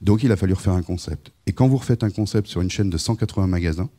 [0.01, 1.31] Donc, il a fallu refaire un concept.
[1.47, 3.89] Et quand vous refaites un concept sur une chaîne de 180 magasins,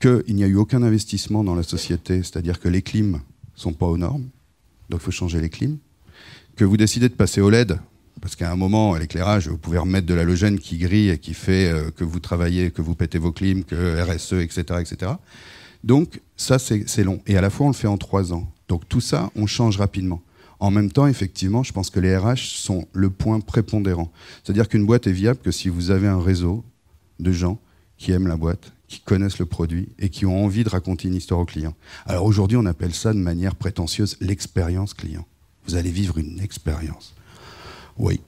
[0.00, 3.20] qu'il n'y a eu aucun investissement dans la société, c'est-à-dire que les clims
[3.54, 4.28] sont pas aux normes,
[4.88, 5.78] donc il faut changer les clims,
[6.56, 7.78] que vous décidez de passer au LED,
[8.20, 11.70] parce qu'à un moment, l'éclairage, vous pouvez remettre de l'halogène qui grille et qui fait
[11.70, 14.80] euh, que vous travaillez, que vous pétez vos clims, que RSE, etc.
[14.80, 15.12] etc.
[15.84, 17.20] Donc ça, c'est c'est long.
[17.26, 18.52] Et à la fois, on le fait en trois ans.
[18.68, 20.22] Donc tout ça, on change rapidement.
[20.60, 24.12] En même temps, effectivement, je pense que les RH sont le point prépondérant.
[24.44, 26.64] C'est-à-dire qu'une boîte est viable que si vous avez un réseau
[27.18, 27.58] de gens
[27.96, 31.14] qui aiment la boîte, qui connaissent le produit et qui ont envie de raconter une
[31.14, 31.74] histoire au client.
[32.06, 35.26] Alors aujourd'hui, on appelle ça de manière prétentieuse l'expérience client.
[35.66, 37.14] Vous allez vivre une expérience.
[38.00, 38.20] Oui.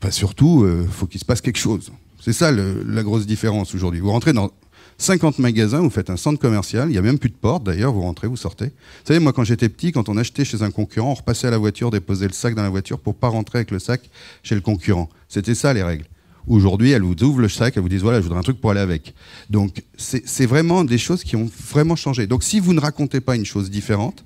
[0.00, 1.90] Enfin, surtout, il faut qu'il se passe quelque chose.
[2.20, 4.00] C'est ça la grosse différence aujourd'hui.
[4.00, 4.50] Vous rentrez dans
[4.98, 7.92] 50 magasins, vous faites un centre commercial, il n'y a même plus de porte d'ailleurs,
[7.92, 8.66] vous rentrez, vous sortez.
[8.66, 11.50] Vous savez, moi quand j'étais petit, quand on achetait chez un concurrent, on repassait à
[11.50, 14.10] la voiture, déposait le sac dans la voiture pour pas rentrer avec le sac
[14.42, 15.08] chez le concurrent.
[15.28, 16.04] C'était ça les règles.
[16.48, 18.70] Aujourd'hui, elles vous ouvrent le sac, elles vous disent voilà, je voudrais un truc pour
[18.70, 19.14] aller avec.
[19.50, 22.26] Donc, c'est vraiment des choses qui ont vraiment changé.
[22.26, 24.24] Donc, si vous ne racontez pas une chose différente,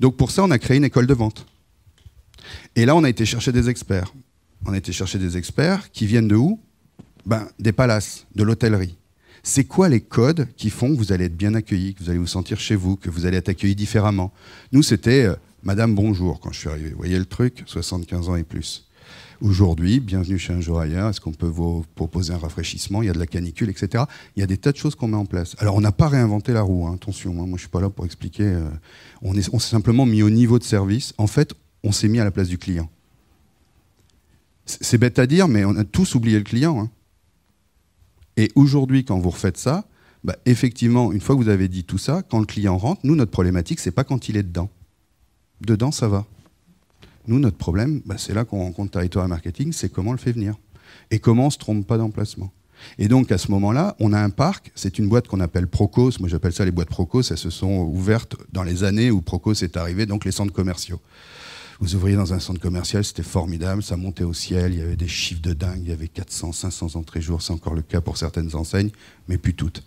[0.00, 1.46] donc pour ça, on a créé une école de vente.
[2.74, 4.12] Et là, on a été chercher des experts.
[4.66, 6.60] On été chercher des experts qui viennent de où?
[7.26, 8.96] Ben, Des palaces, de l'hôtellerie.
[9.42, 12.18] C'est quoi les codes qui font que vous allez être bien accueilli, que vous allez
[12.18, 14.32] vous sentir chez vous, que vous allez être accueilli différemment?
[14.72, 16.90] Nous, c'était euh, Madame Bonjour quand je suis arrivé.
[16.90, 17.62] Vous voyez le truc?
[17.66, 18.88] 75 ans et plus.
[19.40, 21.08] Aujourd'hui, bienvenue chez un jour ailleurs.
[21.08, 23.02] Est-ce qu'on peut vous proposer un rafraîchissement?
[23.02, 24.04] Il y a de la canicule, etc.
[24.36, 25.54] Il y a des tas de choses qu'on met en place.
[25.58, 26.86] Alors, on n'a pas réinventé la roue.
[26.88, 28.42] hein, attention, hein, moi, je suis pas là pour expliquer.
[28.42, 28.68] euh,
[29.22, 31.14] on s'est simplement mis au niveau de service.
[31.18, 32.90] En fait, on s'est mis à la place du client.
[34.68, 36.78] C'est bête à dire, mais on a tous oublié le client.
[36.80, 36.90] hein.
[38.36, 39.88] Et aujourd'hui, quand vous refaites ça,
[40.24, 43.16] bah, effectivement, une fois que vous avez dit tout ça, quand le client rentre, nous,
[43.16, 44.70] notre problématique, c'est pas quand il est dedans.
[45.60, 46.26] Dedans, ça va.
[47.26, 50.18] Nous, notre problème, bah, c'est là qu'on rencontre territoire et marketing, c'est comment on le
[50.18, 50.54] fait venir.
[51.10, 52.52] Et comment on ne se trompe pas d'emplacement.
[52.98, 56.20] Et donc, à ce moment-là, on a un parc, c'est une boîte qu'on appelle Procos,
[56.20, 59.54] moi j'appelle ça les boîtes Procos, elles se sont ouvertes dans les années où Procos
[59.62, 61.00] est arrivé, donc les centres commerciaux.
[61.80, 64.96] Vous ouvriez dans un centre commercial, c'était formidable, ça montait au ciel, il y avait
[64.96, 68.00] des chiffres de dingue, il y avait 400, 500 entrées jour, c'est encore le cas
[68.00, 68.90] pour certaines enseignes,
[69.28, 69.84] mais plus toutes.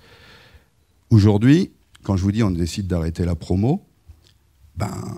[1.09, 1.71] Aujourd'hui,
[2.03, 3.83] quand je vous dis on décide d'arrêter la promo,
[4.77, 5.17] ben,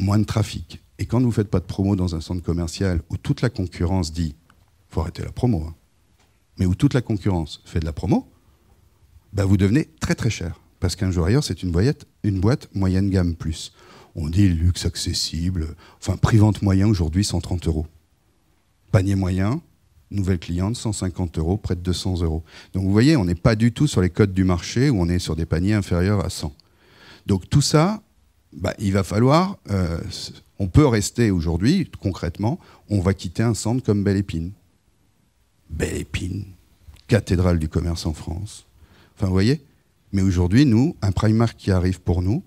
[0.00, 0.80] moins de trafic.
[0.98, 3.50] Et quand vous ne faites pas de promo dans un centre commercial où toute la
[3.50, 4.34] concurrence dit
[4.88, 5.74] faut arrêter la promo, hein,
[6.58, 8.28] mais où toute la concurrence fait de la promo,
[9.32, 10.60] ben vous devenez très très cher.
[10.80, 11.72] Parce qu'un jour ailleurs, c'est une,
[12.24, 13.72] une boîte moyenne gamme plus.
[14.14, 17.86] On dit luxe accessible, enfin prix-vente moyen aujourd'hui 130 euros.
[18.90, 19.60] Panier moyen,
[20.10, 22.42] nouvelle cliente 150 euros, près de 200 euros.
[22.72, 25.08] Donc vous voyez, on n'est pas du tout sur les codes du marché où on
[25.08, 26.52] est sur des paniers inférieurs à 100.
[27.26, 28.02] Donc tout ça,
[28.52, 29.58] bah, il va falloir.
[29.70, 30.00] euh,
[30.58, 34.52] on peut rester aujourd'hui, concrètement, on va quitter un centre comme Belle Épine.
[35.70, 36.44] Belle Épine,
[37.08, 38.66] cathédrale du commerce en France.
[39.16, 39.62] Enfin, vous voyez
[40.12, 42.42] Mais aujourd'hui, nous, un Primark qui arrive pour nous,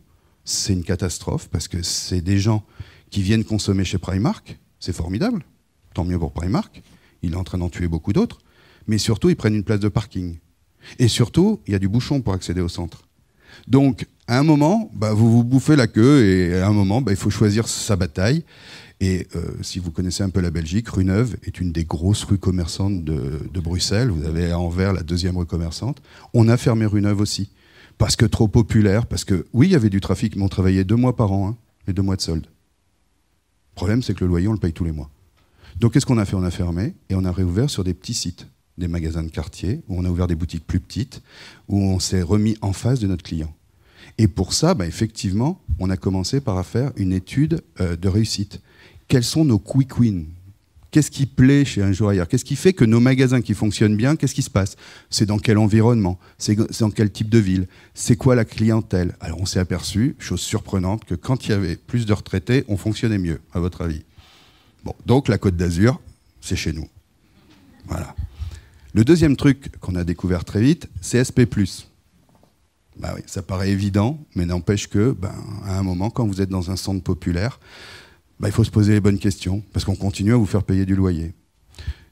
[0.46, 2.64] c'est une catastrophe parce que c'est des gens
[3.10, 4.60] qui viennent consommer chez Primark.
[4.80, 5.46] C'est formidable.
[5.94, 6.82] Tant mieux pour Primark.
[7.22, 8.40] Il est en train d'en tuer beaucoup d'autres.
[8.88, 10.38] Mais surtout, ils prennent une place de parking.
[11.00, 13.04] Et surtout, il y a du bouchon pour accéder au centre.
[13.68, 17.12] Donc, à un moment, bah, vous vous bouffez la queue et à un moment, bah,
[17.12, 18.44] il faut choisir sa bataille.
[19.00, 22.24] Et euh, si vous connaissez un peu la Belgique, Rue Neuve est une des grosses
[22.24, 24.10] rues commerçantes de, Bruxelles.
[24.10, 26.02] Vous avez à Anvers la deuxième rue commerçante.
[26.34, 27.50] On a fermé Rue Neuve aussi.
[28.04, 30.84] Parce que trop populaire, parce que oui, il y avait du trafic, mais on travaillait
[30.84, 32.48] deux mois par an, hein, les deux mois de solde.
[32.48, 35.10] Le problème, c'est que le loyer, on le paye tous les mois.
[35.80, 36.36] Donc, qu'est-ce qu'on a fait?
[36.36, 39.84] On a fermé et on a réouvert sur des petits sites, des magasins de quartier,
[39.88, 41.22] où on a ouvert des boutiques plus petites,
[41.70, 43.56] où on s'est remis en face de notre client.
[44.18, 48.60] Et pour ça, bah, effectivement, on a commencé par faire une étude euh, de réussite.
[49.08, 50.26] Quels sont nos quick wins?
[50.94, 53.98] Qu'est-ce qui plaît chez un jour ailleurs Qu'est-ce qui fait que nos magasins qui fonctionnent
[53.98, 54.76] bien, qu'est-ce qui se passe?
[55.10, 56.20] C'est dans quel environnement?
[56.38, 57.68] C'est dans quel type de ville?
[57.96, 59.16] C'est quoi la clientèle?
[59.20, 62.78] Alors on s'est aperçu, chose surprenante, que quand il y avait plus de retraités, on
[62.78, 64.04] fonctionnait mieux, à votre avis.
[64.84, 66.00] Bon, donc la Côte d'Azur,
[66.42, 66.88] c'est chez nous.
[67.88, 68.16] Voilà.
[68.94, 71.50] Le deuxième truc qu'on a découvert très vite, c'est SP+.
[73.00, 75.34] Bah oui, ça paraît évident, mais n'empêche que, ben,
[75.66, 77.60] à un moment, quand vous êtes dans un centre populaire,
[78.44, 80.86] bah, il faut se poser les bonnes questions, parce qu'on continue à vous faire payer
[80.86, 81.34] du loyer.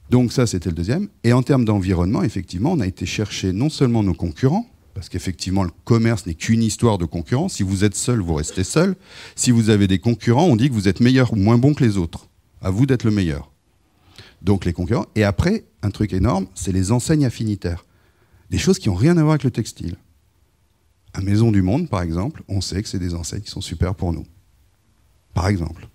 [0.10, 1.10] Donc ça, c'était le deuxième.
[1.26, 5.64] Et en termes d'environnement, effectivement, on a été chercher non seulement nos concurrents, parce qu'effectivement,
[5.64, 7.56] le commerce n'est qu'une histoire de concurrence.
[7.56, 8.96] Si vous êtes seul, vous restez seul.
[9.36, 11.84] Si vous avez des concurrents, on dit que vous êtes meilleur ou moins bon que
[11.84, 12.30] les autres.
[12.62, 13.52] À vous d'être le meilleur.
[14.42, 15.08] Donc les concurrents.
[15.16, 17.84] Et après, un truc énorme, c'est les enseignes affinitaires.
[18.50, 19.98] Des choses qui n'ont rien à voir avec le textile.
[21.14, 23.96] À Maison du Monde, par exemple, on sait que c'est des enseignes qui sont super
[23.96, 24.26] pour nous.
[25.34, 25.90] Par exemple.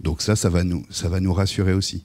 [0.00, 2.04] Donc ça, ça va nous, rassurer aussi.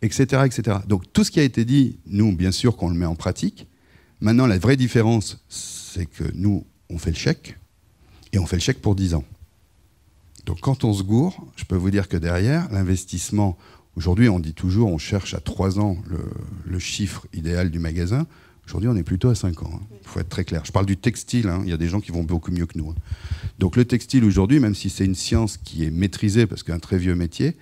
[0.00, 0.78] Etc., etc.
[0.86, 3.66] Donc tout ce qui a été dit, nous, bien sûr qu'on le met en pratique.
[4.20, 7.56] Maintenant, la vraie différence, c'est que nous, on fait le chèque,
[8.32, 9.24] et on fait le chèque pour 10 ans.
[10.46, 13.56] Donc quand on se gourre, je peux vous dire que derrière, l'investissement,
[13.96, 15.96] aujourd'hui on dit toujours, on cherche à 3 ans
[16.66, 18.26] le, chiffre idéal du magasin.
[18.66, 19.70] Aujourd'hui, on est plutôt à 5 ans.
[19.70, 19.98] Il hein.
[20.04, 20.62] faut être très clair.
[20.64, 21.48] Je parle du textile.
[21.48, 21.62] Hein.
[21.64, 22.90] Il y a des gens qui vont beaucoup mieux que nous.
[22.90, 22.94] Hein.
[23.58, 26.98] Donc le textile aujourd'hui, même si c'est une science qui est maîtrisée parce qu'un très
[26.98, 27.56] vieux métier,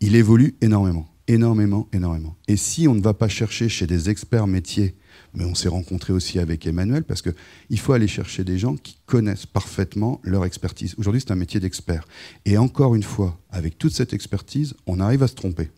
[0.00, 2.36] il évolue énormément, énormément, énormément.
[2.48, 4.96] Et si on ne va pas chercher chez des experts métiers,
[5.34, 7.30] mais on s'est rencontré aussi avec Emmanuel parce que
[7.68, 10.94] il faut aller chercher des gens qui connaissent parfaitement leur expertise.
[10.98, 12.06] Aujourd'hui, c'est un métier d'expert.
[12.44, 15.70] Et encore une fois, avec toute cette expertise, on arrive à se tromper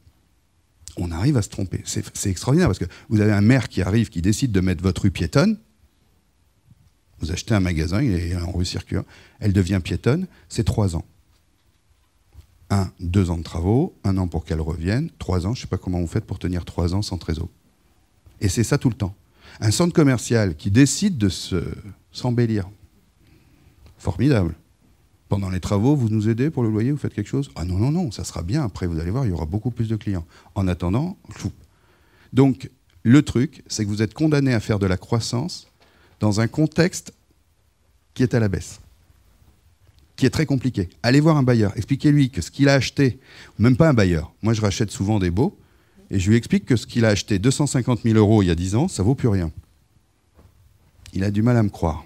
[0.97, 1.83] on arrive à se tromper.
[1.85, 5.03] C'est extraordinaire parce que vous avez un maire qui arrive, qui décide de mettre votre
[5.03, 5.59] rue piétonne.
[7.21, 9.05] Vous achetez un magasin, il est en rue circulaire,
[9.39, 11.05] elle devient piétonne, c'est trois ans.
[12.69, 15.69] Un, deux ans de travaux, un an pour qu'elle revienne, trois ans, je ne sais
[15.69, 17.49] pas comment vous faites pour tenir trois ans sans trésor.
[18.41, 19.15] Et c'est ça tout le temps.
[19.61, 21.29] Un centre commercial qui décide de
[22.11, 22.69] s'embellir.
[23.99, 24.57] Formidable.
[25.33, 27.51] Pendant les travaux, vous nous aidez pour le loyer, vous faites quelque chose?
[27.57, 28.65] Ah non, non, non, ça sera bien.
[28.65, 30.27] Après, vous allez voir, il y aura beaucoup plus de clients.
[30.55, 31.51] En attendant, fou.
[32.35, 32.69] Donc,
[33.03, 35.69] le truc, c'est que vous êtes condamné à faire de la croissance
[36.21, 37.15] dans un contexte
[38.13, 38.81] qui est à la baisse,
[40.17, 40.91] qui est très compliqué.
[41.03, 43.19] Allez voir un bailleur, expliquez-lui que ce qu'il a acheté,
[43.59, 45.57] même pas un bailleur, moi je rachète souvent des beaux,
[46.11, 48.55] et je lui explique que ce qu'il a acheté 250 000 euros il y a
[48.55, 49.51] 10 ans, ça vaut plus rien.
[51.15, 52.05] Il a du mal à me croire.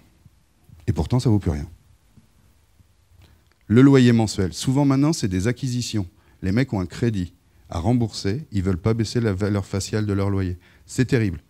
[0.87, 1.67] Et pourtant, ça vaut plus rien.
[3.69, 4.53] Le loyer mensuel.
[4.53, 6.07] Souvent maintenant, c'est des acquisitions.
[6.43, 7.33] Les mecs ont un crédit
[7.69, 10.57] à rembourser, ils ne veulent pas baisser la valeur faciale de leur loyer.
[10.87, 11.41] C'est terrible.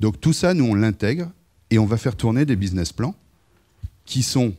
[0.00, 1.30] Donc tout ça, nous, on l'intègre
[1.70, 3.14] et on va faire tourner des business plans
[4.04, 4.54] qui sont,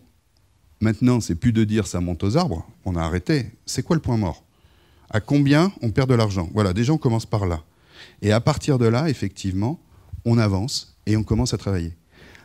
[0.79, 3.51] maintenant, c'est plus de dire ça monte aux arbres, on a arrêté.
[3.65, 4.45] C'est quoi le point mort?
[5.09, 6.49] À combien on perd de l'argent?
[6.53, 7.63] Voilà, déjà on commence par là.
[8.21, 9.79] Et à partir de là, effectivement,
[10.23, 11.93] on avance et on commence à travailler.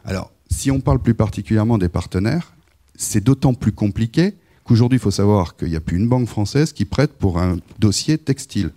[0.04, 2.54] Alors, si on parle plus particulièrement des partenaires,
[2.96, 4.34] c'est d'autant plus compliqué
[4.70, 7.56] Aujourd'hui, il faut savoir qu'il n'y a plus une banque française qui prête pour un
[7.78, 8.70] dossier textile.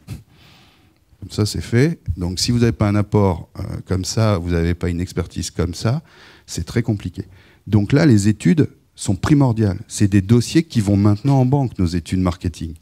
[1.30, 2.00] Ça, c'est fait.
[2.18, 5.52] Donc, si vous n'avez pas un apport euh, comme ça, vous n'avez pas une expertise
[5.52, 6.02] comme ça,
[6.46, 7.26] c'est très compliqué.
[7.68, 9.80] Donc là, les études sont primordiales.
[9.88, 12.74] C'est des dossiers qui vont maintenant en banque, nos études marketing.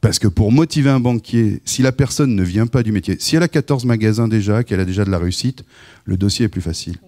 [0.00, 3.36] Parce que pour motiver un banquier, si la personne ne vient pas du métier, si
[3.36, 5.64] elle a 14 magasins déjà, qu'elle a déjà de la réussite,
[6.04, 6.98] le dossier est plus facile.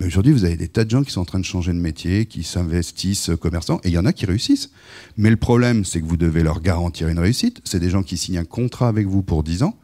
[0.00, 1.78] Mais aujourd'hui, vous avez des tas de gens qui sont en train de changer de
[1.78, 4.70] métier, qui s'investissent euh, commerçants, et il y en a qui réussissent.
[5.18, 7.60] Mais le problème, c'est que vous devez leur garantir une réussite.
[7.64, 9.76] C'est des gens qui signent un contrat avec vous pour 10 ans.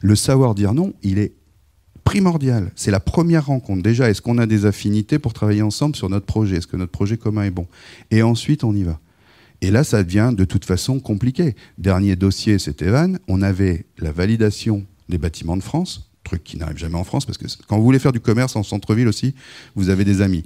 [0.00, 1.34] Le savoir dire non, il est
[2.02, 2.72] primordial.
[2.74, 3.80] C'est la première rencontre.
[3.80, 6.56] Déjà, est-ce qu'on a des affinités pour travailler ensemble sur notre projet?
[6.56, 7.68] Est-ce que notre projet commun est bon?
[8.10, 8.98] Et ensuite, on y va.
[9.60, 11.54] Et là, ça devient de toute façon compliqué.
[11.78, 13.12] Dernier dossier, c'était Van.
[13.28, 17.38] On avait la validation des bâtiments de France truc qui n'arrive jamais en France, parce
[17.38, 19.34] que quand vous voulez faire du commerce en centre-ville aussi,
[19.74, 20.44] vous avez des amis.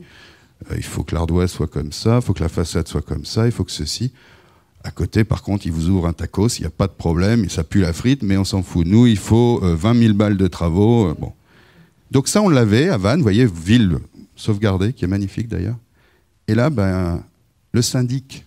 [0.71, 3.25] Euh, il faut que l'ardoise soit comme ça, il faut que la façade soit comme
[3.25, 4.13] ça, il faut que ceci.
[4.83, 7.49] À côté, par contre, ils vous ouvrent un tacos, il n'y a pas de problème,
[7.49, 8.87] ça pue la frite, mais on s'en fout.
[8.87, 11.09] Nous, il faut 20 euh, 000 balles de travaux.
[11.09, 11.33] Euh, bon.
[12.11, 13.99] Donc ça, on l'avait à Vannes, vous voyez, ville
[14.37, 15.79] sauvegardée, qui est magnifique d'ailleurs.
[16.49, 17.23] Et là, ben,
[17.73, 18.45] le syndic,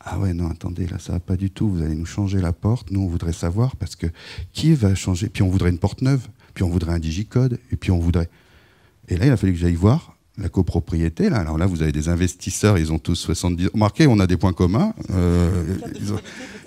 [0.00, 2.52] ah ouais, non, attendez, là, ça va pas du tout, vous allez nous changer la
[2.52, 4.06] porte, nous, on voudrait savoir, parce que
[4.52, 5.30] qui va changer?
[5.30, 8.28] Puis on voudrait une porte neuve puis on voudrait un digicode, et puis on voudrait.
[9.08, 11.30] Et là, il a fallu que j'aille voir la copropriété.
[11.30, 11.38] Là.
[11.38, 14.52] Alors là, vous avez des investisseurs, ils ont tous 70 Remarquez, on a des points
[14.52, 14.92] communs.
[15.10, 15.48] Euh,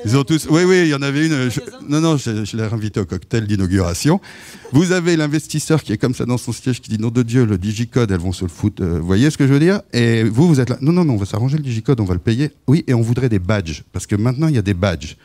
[0.06, 0.48] ils, ont, tous.
[0.50, 1.50] Oui, oui, il y en avait une.
[1.90, 4.22] non, non, je, je l'ai invité au cocktail d'inauguration.
[4.72, 7.46] Vous avez l'investisseur qui est comme ça dans son siège qui dit nom de Dieu,
[7.46, 8.82] le digicode, elles vont se le foutre.
[8.82, 9.82] Euh, vous voyez ce que je veux dire?
[9.92, 10.78] Et vous, vous êtes là.
[10.80, 12.52] Non, non, mais on va s'arranger le digicode, on va le payer.
[12.68, 13.84] Oui, et on voudrait des badges.
[13.92, 15.18] Parce que maintenant, il y a des badges.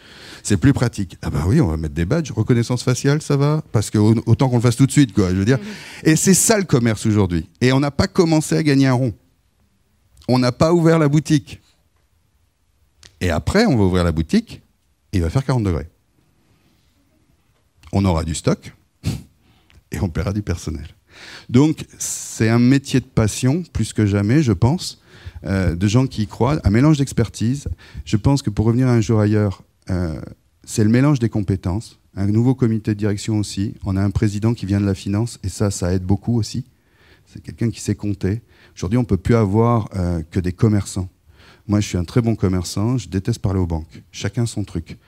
[0.42, 1.16] C'est plus pratique.
[1.22, 2.32] Ah bah oui, on va mettre des badges.
[2.32, 5.30] Reconnaissance faciale, ça va Parce que autant qu'on le fasse tout de suite, quoi.
[5.30, 5.58] Je veux dire.
[6.02, 7.48] Et c'est ça le commerce aujourd'hui.
[7.60, 9.14] Et on n'a pas commencé à gagner un rond.
[10.28, 11.60] On n'a pas ouvert la boutique.
[13.20, 14.62] Et après, on va ouvrir la boutique
[15.12, 15.88] et il va faire 40 degrés.
[17.92, 18.74] On aura du stock
[19.92, 20.88] et on paiera du personnel.
[21.48, 25.00] Donc, c'est un métier de passion, plus que jamais, je pense,
[25.44, 27.68] euh, de gens qui y croient, un mélange d'expertise.
[28.04, 30.20] Je pense que pour revenir un jour ailleurs, euh,
[30.64, 33.74] c'est le mélange des compétences, un nouveau comité de direction aussi.
[33.84, 36.64] On a un président qui vient de la finance et ça, ça aide beaucoup aussi.
[37.26, 38.42] C'est quelqu'un qui sait compter.
[38.76, 41.08] Aujourd'hui, on ne peut plus avoir euh, que des commerçants.
[41.68, 44.02] Moi, je suis un très bon commerçant, je déteste parler aux banques.
[44.10, 44.98] Chacun son truc.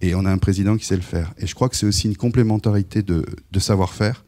[0.00, 1.32] Et on a un président qui sait le faire.
[1.38, 4.24] Et je crois que c'est aussi une complémentarité de, de savoir-faire.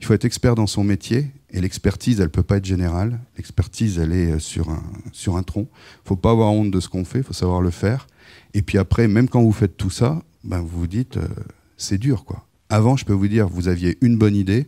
[0.00, 3.20] Il faut être expert dans son métier, et l'expertise, elle ne peut pas être générale.
[3.36, 4.82] L'expertise, elle est sur un,
[5.12, 5.68] sur un tronc.
[5.70, 8.06] Il ne faut pas avoir honte de ce qu'on fait, il faut savoir le faire.
[8.54, 11.28] Et puis après, même quand vous faites tout ça, ben vous vous dites, euh,
[11.76, 12.24] c'est dur.
[12.24, 12.46] quoi.
[12.68, 14.66] Avant, je peux vous dire, vous aviez une bonne idée,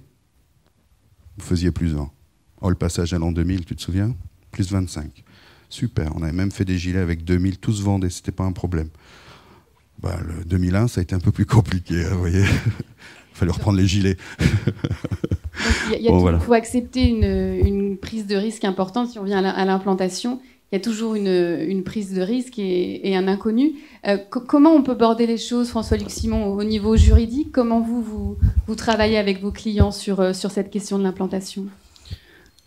[1.38, 2.10] vous faisiez plus 20.
[2.60, 4.14] Oh, le passage à l'an 2000, tu te souviens?
[4.50, 5.24] Plus 25.
[5.68, 8.88] Super, on avait même fait des gilets avec 2000, tous vendaient, c'était pas un problème.
[10.00, 12.44] Ben, le 2001, ça a été un peu plus compliqué, hein, vous voyez.
[13.34, 14.16] Il fallait reprendre les gilets.
[15.98, 20.40] Il faut accepter une, une, prise de risque importante si on vient à l'implantation
[20.72, 23.74] il y a toujours une, prise de risque et, un inconnu.
[24.06, 27.52] Euh, comment on peut border les choses, François-Luc Simon, au niveau juridique?
[27.52, 31.66] Comment vous, vous, travaillez avec vos clients sur, euh, sur cette question de l'implantation?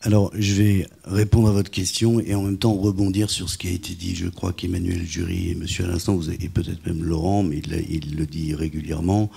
[0.02, 3.70] Alors, je vais répondre à votre question et en même temps rebondir sur ce qui
[3.70, 4.14] a été dit.
[4.14, 8.28] Je crois qu'Emmanuel Jury et Monsieur à l'instant, avez peut-être même Laurent, mais il, le
[8.28, 9.32] dit régulièrement.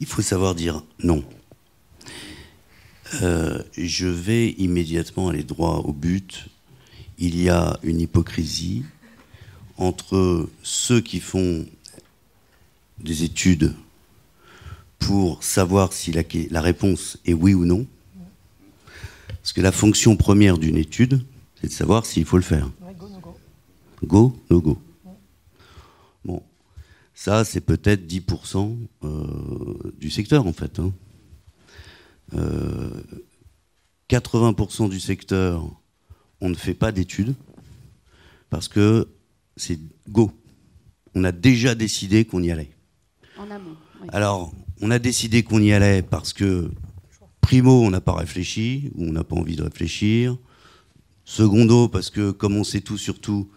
[0.00, 1.22] Il faut savoir dire non.
[3.22, 6.48] Euh, je vais immédiatement aller droit au but
[7.18, 8.84] il y a une hypocrisie
[9.76, 11.66] entre ceux qui font
[13.00, 13.74] des études
[14.98, 17.86] pour savoir si la, réponse est oui ou non.
[19.28, 21.24] Parce que la fonction première d'une étude,
[21.60, 22.70] c'est de savoir s'il faut le faire.
[22.98, 23.36] go, no go.
[24.04, 24.78] Go, no go.
[26.24, 26.42] Bon,
[27.14, 30.78] ça, c'est peut-être 10% euh, du secteur, en fait.
[30.78, 30.92] 80%
[32.32, 32.94] hein.
[34.84, 35.77] euh, du secteur
[36.40, 37.34] on ne fait pas d'études
[38.50, 39.08] parce que
[39.56, 39.78] c'est
[40.08, 40.32] go.
[41.14, 42.70] On a déjà décidé qu'on y allait.
[43.38, 43.76] En amont.
[44.08, 46.70] Alors, on a décidé qu'on y allait parce que,
[47.40, 50.36] primo, on n'a pas réfléchi, ou on n'a pas envie de réfléchir.
[51.24, 53.50] Secondo, parce que comme on sait tout sur tout,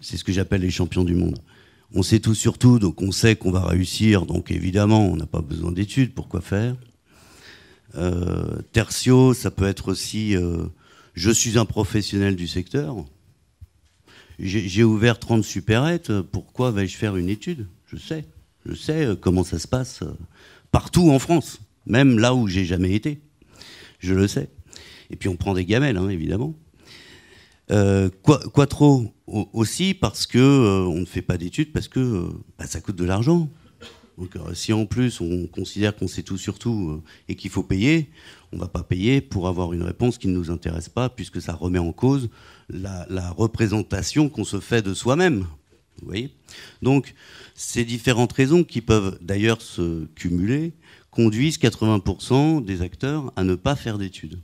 [0.00, 1.38] c'est ce que j'appelle les champions du monde.
[1.94, 5.26] On sait tout sur tout, donc on sait qu'on va réussir, donc évidemment, on n'a
[5.26, 6.76] pas besoin d'études, pourquoi faire?
[7.96, 10.66] Euh, Tertio, ça peut être aussi euh,
[11.14, 13.04] je suis un professionnel du secteur.
[14.38, 16.12] J'ai ouvert 30 supérettes.
[16.22, 17.66] Pourquoi vais-je faire une étude?
[17.86, 18.24] Je sais.
[18.66, 20.12] Je sais euh, comment ça se passe euh,
[20.70, 23.20] partout en France, même là où j'ai jamais été.
[23.98, 24.48] Je le sais.
[25.10, 26.54] Et puis on prend des gamelles, hein, évidemment.
[27.70, 32.80] Euh, quoi, trop aussi parce que on ne fait pas d'études parce que bah, ça
[32.80, 33.48] coûte de l'argent.
[34.18, 38.10] Donc si en plus on considère qu'on sait tout sur tout et qu'il faut payer,
[38.52, 41.40] on ne va pas payer pour avoir une réponse qui ne nous intéresse pas, puisque
[41.40, 42.30] ça remet en cause
[42.68, 45.46] la, représentation qu'on se fait de soi-même.
[46.00, 46.30] Vous voyez?
[46.82, 47.14] Donc,
[47.54, 50.72] ces différentes raisons qui peuvent d'ailleurs se cumuler
[51.10, 54.40] conduisent 80% des acteurs à ne pas faire d'études.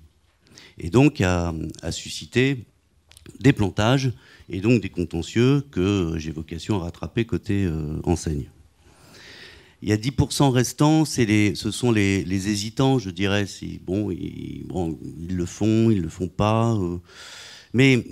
[0.78, 1.54] Et donc à,
[1.90, 2.64] susciter
[3.40, 4.12] des plantages
[4.48, 8.48] et donc des contentieux que j'ai vocation à rattraper côté euh, enseigne.
[9.82, 13.46] Il y a 10% restants, les, ce sont les, hésitants, je dirais.
[13.84, 14.64] Bon, ils,
[15.28, 16.74] le font, ils le font pas.
[16.74, 16.98] Euh.
[17.74, 18.02] mais euh,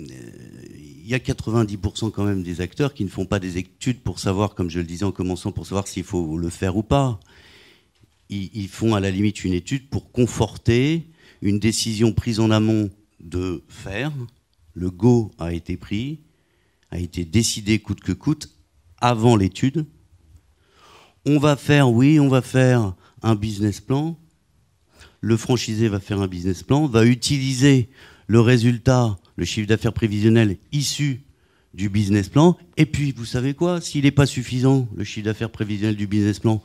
[1.05, 4.19] il y a 90% quand même des acteurs qui ne font pas des études pour
[4.19, 7.19] savoir, comme je le disais en commençant, pour savoir s'il faut le faire ou pas.
[8.29, 11.03] Ils, font à la limite une étude pour conforter
[11.43, 12.89] une décision prise en amont
[13.19, 14.11] de faire.
[14.73, 16.21] Le go a été pris,
[16.89, 18.49] a été décidé coûte que coûte
[18.99, 19.85] avant l'étude
[21.25, 24.17] on va faire, oui, on va faire un business plan.
[25.21, 27.89] Le franchisé va faire un business plan, va utiliser
[28.27, 31.21] le résultat, le chiffre d'affaires prévisionnel issu
[31.73, 32.57] du business plan.
[32.77, 36.39] Et puis, vous savez quoi S'il n'est pas suffisant, le chiffre d'affaires prévisionnel du business
[36.39, 36.61] plan,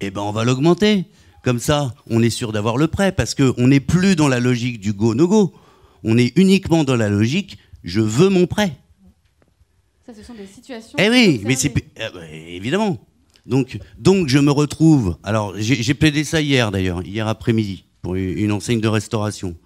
[0.00, 1.04] eh ben, on va l'augmenter.
[1.42, 4.78] Comme ça, on est sûr d'avoir le prêt, parce qu'on n'est plus dans la logique
[4.80, 5.54] du go-no-go.
[6.04, 8.76] On est uniquement dans la logique, je veux mon prêt.
[10.06, 10.96] Ça, ce sont des situations.
[10.98, 12.98] Eh oui, mais c'est eh ben, évidemment.
[13.46, 15.16] Donc, donc je me retrouve.
[15.22, 19.56] Alors, j'ai plaidé ça hier d'ailleurs, hier après-midi, pour une enseigne de restauration.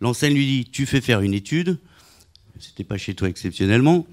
[0.00, 1.78] L'enseigne lui dit Tu fais faire une étude.
[2.58, 4.06] C'était pas chez toi exceptionnellement.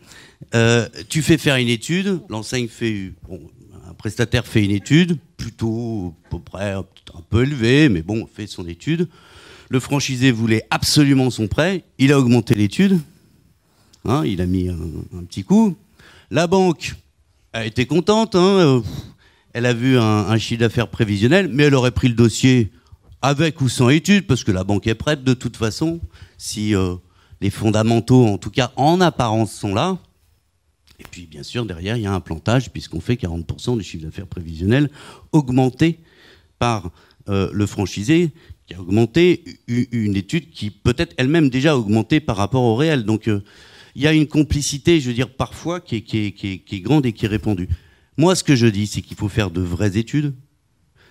[0.55, 2.21] Euh, tu fais faire une étude.
[2.29, 3.11] L'enseigne fait.
[3.27, 3.39] Bon,
[3.87, 6.85] un prestataire fait une étude, plutôt à peu près un
[7.29, 9.07] peu élevée, mais bon, fait son étude.
[9.69, 11.83] Le franchisé voulait absolument son prêt.
[11.97, 12.99] Il a augmenté l'étude.
[14.05, 15.75] Hein, il a mis un, petit coup.
[16.31, 16.95] La banque
[17.53, 18.35] a été contente.
[18.35, 18.81] Hein, euh,
[19.53, 22.71] elle a vu un, chiffre d'affaires prévisionnel, mais elle aurait pris le dossier
[23.21, 25.99] avec ou sans étude, parce que la banque est prête de toute façon,
[26.37, 26.95] si euh,
[27.41, 29.97] les fondamentaux, en tout cas en apparence, sont là.
[30.99, 34.05] Et puis, bien sûr, derrière, il y a un plantage, puisqu'on fait 40% du chiffre
[34.05, 34.89] d'affaires prévisionnel
[35.31, 35.99] augmenté
[36.59, 36.91] par
[37.29, 38.31] euh, le franchisé,
[38.67, 43.03] qui a augmenté une étude qui peut-être elle-même déjà augmenté par rapport au réel.
[43.03, 43.27] Donc,
[43.99, 47.27] il y a une complicité, je veux dire, parfois qui est, grande et qui est
[47.27, 47.67] répandue.
[48.15, 50.33] Moi, ce que je dis, c'est qu'il faut faire de vraies études,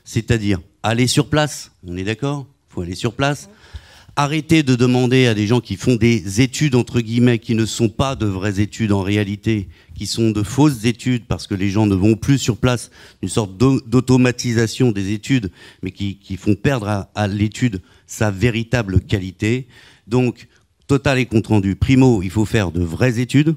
[0.05, 1.71] c'est-à-dire aller sur place.
[1.87, 2.47] On est d'accord?
[2.49, 3.51] Il faut aller sur place.
[4.17, 7.91] Arrêter de demander à des gens qui font des études, entre guillemets, qui ne sont
[7.91, 11.85] pas de vraies études en réalité, qui sont de fausses études parce que les gens
[11.85, 15.51] ne vont plus sur place, une sorte d'automatisation des études,
[15.83, 19.69] mais qui, font perdre à, à l'étude sa véritable qualité.
[20.07, 20.49] Donc,
[20.89, 21.77] total et compte rendu.
[21.77, 23.55] Primo, il faut faire de vraies études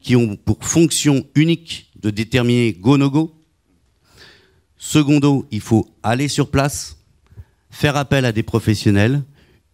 [0.00, 3.34] qui ont pour fonction unique de déterminer go-no-go.
[4.78, 6.96] Secondo, il faut aller sur place,
[7.70, 9.22] faire appel à des professionnels,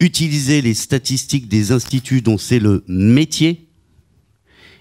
[0.00, 3.68] utiliser les statistiques des instituts dont c'est le métier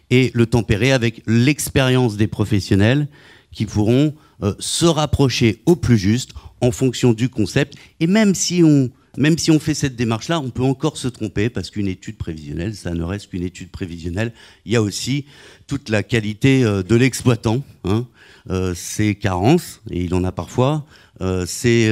[0.10, 3.08] et le tempérer avec l'expérience des professionnels
[3.52, 4.14] qui pourront
[4.44, 7.76] euh, se rapprocher au plus juste en fonction du concept.
[8.00, 11.50] Et même si on même si on fait cette démarche-là, on peut encore se tromper
[11.50, 14.32] parce qu'une étude prévisionnelle, ça ne reste qu'une étude prévisionnelle.
[14.66, 15.26] Il y a aussi
[15.66, 18.06] toute la qualité euh, de l'exploitant, hein.
[18.52, 20.86] euh, ses carences, et il en a parfois,
[21.22, 21.92] euh, ses,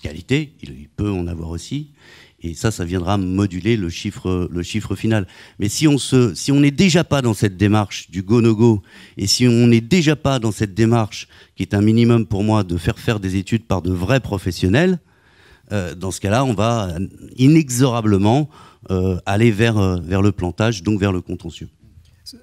[0.00, 1.88] qualités, il, peut en avoir aussi.
[2.42, 4.48] Et ça, ça viendra moduler le chiffre,
[4.94, 5.26] final.
[5.58, 8.80] Mais si on se, si on n'est déjà pas dans cette démarche du go-no-go,
[9.18, 12.62] et si on n'est déjà pas dans cette démarche qui est un minimum pour moi
[12.62, 15.00] de faire faire des études par de vrais professionnels,
[15.72, 16.88] euh, dans ce cas-là, on va
[17.36, 18.48] inexorablement
[18.90, 21.68] euh, aller vers, euh, vers le plantage, donc vers le contentieux.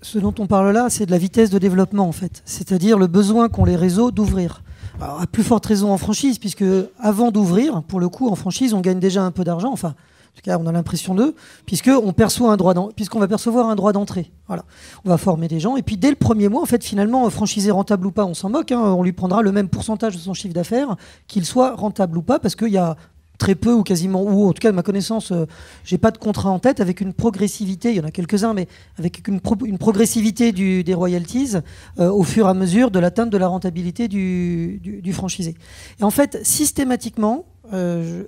[0.02, 2.44] Ce dont on parle là, c'est de la vitesse de développement, en fait.
[2.46, 4.62] C'est-à-dire le besoin qu'ont les réseaux d'ouvrir.
[5.00, 6.66] À plus forte raison en franchise, puisque
[7.00, 9.72] avant d'ouvrir, pour le coup, en franchise, on gagne déjà un peu d'argent.
[9.72, 14.32] Enfin, en tout cas, on a l'impression d'eux, puisqu'on perçoit va percevoir un droit d'entrée.
[14.48, 14.66] Voilà.
[15.06, 15.78] On va former des gens.
[15.78, 18.50] Et puis, dès le premier mois, en fait, finalement, franchisé rentable ou pas, on s'en
[18.50, 18.72] moque.
[18.72, 18.80] Hein.
[18.80, 20.96] on lui prendra le même pourcentage de son chiffre d'affaires,
[21.28, 22.98] qu'il soit rentable ou pas, parce qu'il y a
[23.38, 25.46] très peu ou quasiment, ou en tout cas de ma connaissance, euh,
[25.84, 28.68] j'ai pas de contrat en tête avec une progressivité, il y en a quelques-uns, mais
[28.98, 31.56] avec une, progressivité des royalties
[32.00, 35.56] euh, au fur et à mesure de l'atteinte de la rentabilité du, franchisé.
[36.00, 38.24] Et en fait, systématiquement, euh,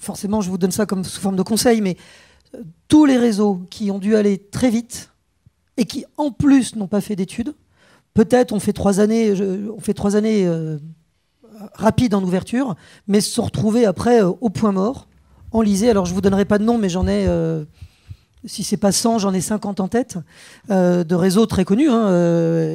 [0.00, 1.96] forcément je vous donne ça comme sous forme de conseil, mais
[2.88, 5.10] tous les réseaux qui ont dû aller très vite
[5.76, 7.54] et qui en plus n'ont pas fait d'études,
[8.14, 9.34] peut-être on fait trois années,
[9.80, 10.48] fait trois années
[11.74, 12.74] rapide en ouverture,
[13.06, 15.08] mais se retrouver après euh, au point mort,
[15.52, 15.90] enlisé.
[15.90, 17.64] Alors je vous donnerai pas de nom, mais j'en ai, euh,
[18.44, 20.18] si c'est pas 100, j'en ai 50 en tête,
[20.70, 22.10] euh, de réseaux très connus, hein,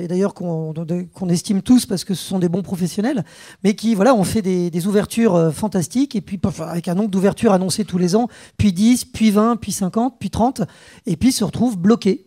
[0.01, 3.23] et d'ailleurs qu'on estime tous parce que ce sont des bons professionnels,
[3.63, 7.85] mais qui voilà, ont fait des, ouvertures fantastiques, et puis avec un nombre d'ouvertures annoncées
[7.85, 8.27] tous les ans,
[8.57, 10.63] puis 10, puis 20, puis 50, puis 30,
[11.05, 12.25] et puis se retrouvent bloqués,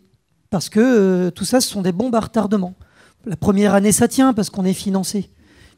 [0.50, 2.74] parce que tout ça, ce sont des bombes à retardement.
[3.26, 5.30] La première année, ça tient parce qu'on est financé.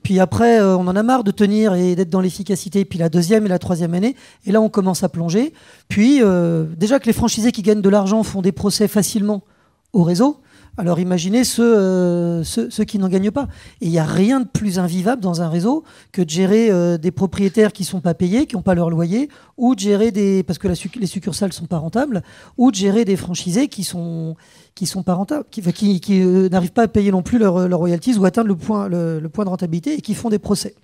[0.06, 2.84] Puis après, euh, on en a marre de tenir et d'être dans l'efficacité.
[2.84, 4.14] Puis la deuxième et la troisième année,
[4.46, 5.52] et là, on commence à plonger.
[5.88, 9.42] Puis, euh, déjà que les franchisés qui gagnent de l'argent font des procès facilement
[9.92, 10.36] au réseau,
[10.78, 13.48] alors imaginez euh, ceux, ceux, qui n'en gagnent pas.
[13.80, 17.10] Et il n'y a rien de plus invivable dans un réseau que de gérer des
[17.10, 20.42] propriétaires qui ne sont pas payés, qui n'ont pas leur loyer, ou de gérer des.
[20.42, 22.22] parce que les succursales ne sont pas rentables,
[22.58, 24.36] ou de gérer des franchisés qui sont
[24.74, 27.78] qui sont pas rentables, qui, qui, euh, n'arrivent pas à payer non plus leurs leur
[27.78, 30.74] royalties ou atteindre le point, le, point de rentabilité et qui font des procès.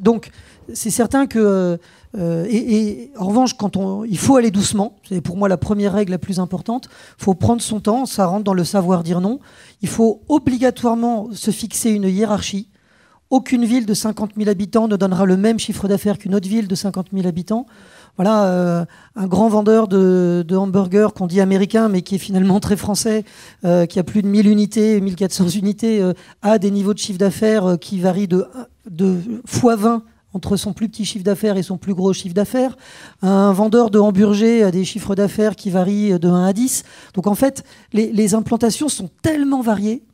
[0.00, 0.30] Donc,
[0.72, 1.78] c'est certain que,
[2.18, 4.96] euh, et, en revanche, quand on, il faut aller doucement.
[5.08, 6.88] C'est pour moi la première règle la plus importante.
[7.18, 8.06] Il faut prendre son temps.
[8.06, 9.40] Ça rentre dans le savoir dire non.
[9.82, 12.68] Il faut obligatoirement se fixer une hiérarchie.
[13.30, 16.66] Aucune ville de 50 000 habitants ne donnera le même chiffre d'affaires qu'une autre ville
[16.66, 17.66] de 50 000 habitants
[18.16, 18.84] voilà, euh,
[19.16, 23.24] un grand vendeur de, hamburgers qu'on dit américain, mais qui est finalement très français,
[23.64, 26.02] euh, qui a plus de 1000 unités, 1400 unités,
[26.42, 28.46] a des niveaux de chiffre d'affaires qui varient de,
[28.90, 29.16] de
[29.48, 32.76] x20 entre son plus petit chiffre d'affaires et son plus gros chiffre d'affaires.
[33.22, 36.84] Un vendeur de hamburger a des chiffres d'affaires qui varient de 1 à 10.
[37.14, 40.04] Donc en fait, les, implantations sont tellement variées,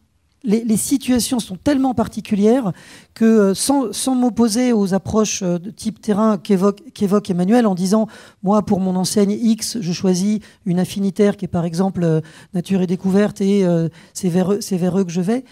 [0.42, 2.72] les, situations sont tellement particulières
[3.14, 8.06] que euh, sans, m'opposer aux approches euh, de type terrain qu'évoque Emmanuel en disant,
[8.42, 12.20] moi pour mon enseigne X, je choisis une affinitaire qui est par exemple euh,
[12.54, 13.66] nature et découverte et
[14.14, 15.44] c'est vers, vers, eux que je vais,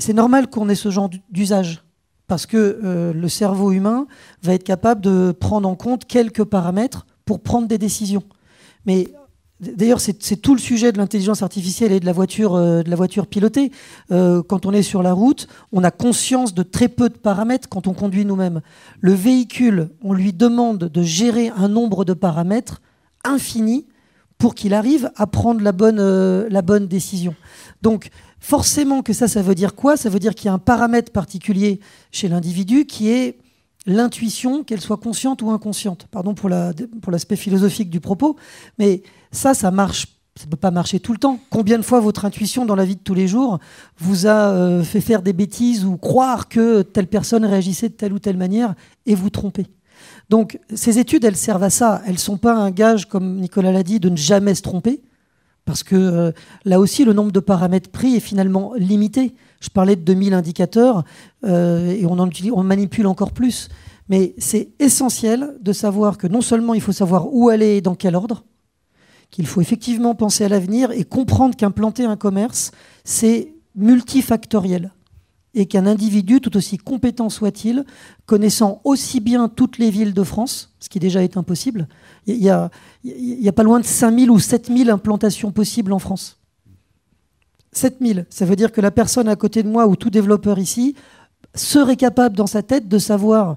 [0.00, 1.83] c'est normal qu'on ait ce genre d'usage
[2.26, 4.06] parce que euh, le cerveau humain
[4.42, 8.22] va être capable de prendre en compte quelques paramètres pour prendre des décisions.
[8.86, 9.08] Mais
[9.60, 12.96] d'ailleurs, c'est tout le sujet de l'intelligence artificielle et de la voiture, euh, de la
[12.96, 13.70] voiture pilotée.
[14.10, 17.68] Euh, quand on est sur la route, on a conscience de très peu de paramètres
[17.68, 18.62] quand on conduit nous-mêmes.
[19.00, 22.80] Le véhicule, on lui demande de gérer un nombre de paramètres
[23.22, 23.86] infini
[24.38, 27.34] pour qu'il arrive à prendre la bonne, la bonne décision.
[27.82, 28.10] Donc,
[28.44, 29.96] Forcément que ça, ça veut dire quoi?
[29.96, 31.80] Ça veut dire qu'il y a un paramètre particulier
[32.12, 33.38] chez l'individu qui est
[33.86, 36.08] l'intuition, qu'elle soit consciente ou inconsciente.
[36.10, 38.36] Pardon pour l'aspect philosophique du propos,
[38.78, 40.08] mais ça, ça marche.
[40.36, 41.40] Ça ne peut pas marcher tout le temps.
[41.48, 43.60] Combien de fois votre intuition dans la vie de tous les jours
[43.96, 48.12] vous a euh, fait faire des bêtises ou croire que telle personne réagissait de telle
[48.12, 48.74] ou telle manière
[49.06, 49.68] et vous tromper
[50.28, 52.02] Donc ces études, elles servent à ça.
[52.04, 55.00] Elles ne sont pas un gage, comme Nicolas l'a dit, de ne jamais se tromper.
[55.64, 56.32] Parce que euh,
[56.64, 59.34] là aussi, le nombre de paramètres pris est finalement limité.
[59.60, 61.04] Je parlais de 2000 indicateurs
[61.44, 63.68] euh, et on, manipule encore plus.
[64.08, 67.94] Mais c'est essentiel de savoir que non seulement il faut savoir où aller et dans
[67.94, 68.44] quel ordre,
[69.30, 72.70] qu'il faut effectivement penser à l'avenir et comprendre qu'implanter un commerce,
[73.04, 74.92] c'est multifactoriel
[75.54, 77.84] et qu'un individu, tout aussi compétent soit-il,
[78.26, 81.88] connaissant aussi bien toutes les villes de France, ce qui déjà est impossible,
[82.26, 82.70] il y a,
[83.04, 86.40] y a pas loin de 5000 ou 7000 implantations possibles en France.
[87.72, 90.94] 7000, ça veut dire que la personne à côté de moi ou tout développeur ici
[91.54, 93.56] serait capable dans sa tête de savoir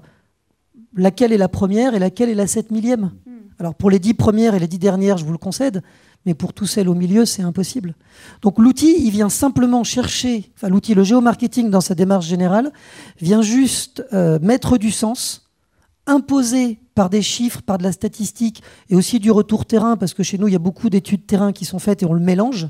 [0.94, 3.12] laquelle est la première et laquelle est la 7 millième.
[3.26, 3.38] Hmm.
[3.58, 5.82] Alors pour les 10 premières et les 10 dernières, je vous le concède,
[6.26, 7.94] mais pour tout celles au milieu, c'est impossible.
[8.42, 12.72] Donc l'outil, il vient simplement chercher, enfin l'outil, le géomarketing dans sa démarche générale,
[13.20, 15.48] vient juste euh, mettre du sens,
[16.06, 20.22] imposer par des chiffres, par de la statistique et aussi du retour terrain, parce que
[20.22, 22.68] chez nous, il y a beaucoup d'études terrain qui sont faites et on le mélange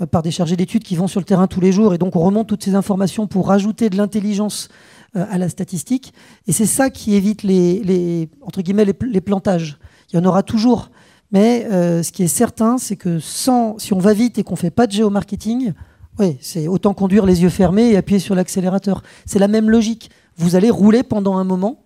[0.00, 2.16] euh, par des chargés d'études qui vont sur le terrain tous les jours et donc
[2.16, 4.68] on remonte toutes ces informations pour rajouter de l'intelligence
[5.16, 6.12] euh, à la statistique.
[6.46, 9.78] Et c'est ça qui évite les, entre guillemets, les plantages.
[10.12, 10.90] Il y en aura toujours.
[11.32, 14.54] Mais euh, ce qui est certain, c'est que sans, si on va vite et qu'on
[14.54, 15.72] ne fait pas de géomarketing,
[16.18, 19.02] oui, c'est autant conduire les yeux fermés et appuyer sur l'accélérateur.
[19.26, 20.10] C'est la même logique.
[20.36, 21.84] Vous allez rouler pendant un moment.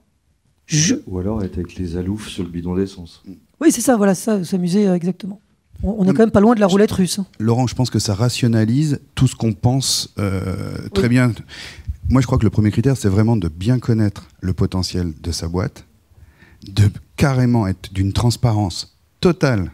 [1.06, 3.22] Ou alors être avec les aloufs sur le bidon d'essence.
[3.60, 5.40] Oui, c'est ça, voilà, ça, s'amuser euh, exactement.
[5.82, 7.18] On, est quand même pas loin de la roulette russe.
[7.18, 7.26] Hein.
[7.38, 11.32] Laurent, je pense que ça rationalise tout ce qu'on pense euh, très bien.
[12.08, 15.30] Moi, je crois que le premier critère, c'est vraiment de bien connaître le potentiel de
[15.30, 15.84] sa boîte,
[16.66, 18.93] de carrément être d'une transparence
[19.24, 19.70] total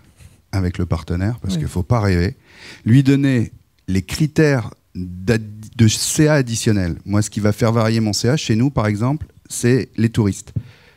[0.53, 2.36] avec le partenaire, parce qu'il ne faut pas rêver,
[2.84, 3.51] lui donner
[3.88, 6.98] les critères de CA additionnel.
[7.05, 10.53] Moi, ce qui va faire varier mon CA chez nous, par exemple, c'est les touristes.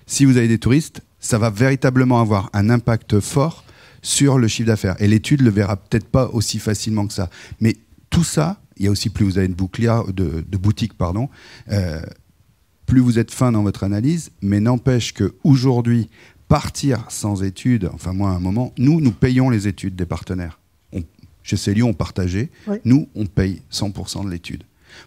[0.05, 3.63] Si vous avez des touristes, ça va véritablement avoir un impact fort
[4.03, 4.97] sur le chiffre d'affaires.
[4.99, 7.31] Et l'étude le verra peut-être pas aussi facilement que ça.
[7.59, 7.75] Mais
[8.11, 11.27] tout ça, il y a aussi plus vous avez une bouclière de, de boutique, pardon,
[11.71, 12.03] euh,
[12.85, 16.09] plus vous êtes fin dans votre analyse, mais n'empêche que aujourd'hui,
[16.47, 20.59] partir sans études, enfin moi à un moment, nous, nous payons les études des partenaires.
[21.43, 22.49] chez Célio, on partageait,
[22.85, 24.63] nous, on paye 100% de l'étude.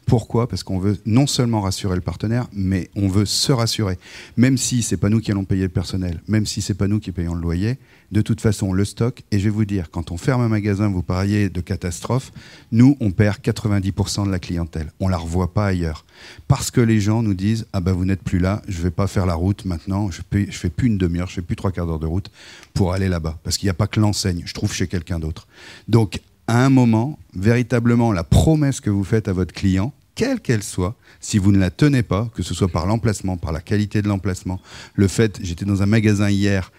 [0.07, 0.49] Pourquoi?
[0.49, 3.99] Parce qu'on veut non seulement rassurer le partenaire, mais on veut se rassurer.
[4.37, 7.01] Même si c'est pas nous qui allons payer le personnel, même si c'est pas nous
[7.01, 7.79] qui payons le loyer,
[8.13, 10.89] de toute façon, le stock, et je vais vous dire, quand on ferme un magasin,
[10.89, 12.33] vous parliez de catastrophe,
[12.73, 14.93] nous, on perd 90% de la clientèle.
[15.01, 16.05] On la revoit pas ailleurs.
[16.49, 19.07] Parce que les gens nous disent, ah ben vous n'êtes plus là, je vais pas
[19.07, 21.87] faire la route maintenant, je, ne fais plus une demi-heure, je fais plus trois quarts
[21.87, 22.31] d'heure de route
[22.75, 23.39] pour aller là-bas.
[23.43, 25.47] Parce qu'il n'y a pas que l'enseigne, je trouve chez quelqu'un d'autre.
[25.89, 30.63] Donc, à un moment, véritablement, la promesse que vous faites à votre client, quelle qu'elle
[30.63, 34.01] soit, si vous ne la tenez pas, que ce soit par l'emplacement, par la qualité
[34.01, 34.61] de l'emplacement,
[34.95, 36.73] le fait, j'étais dans un magasin hier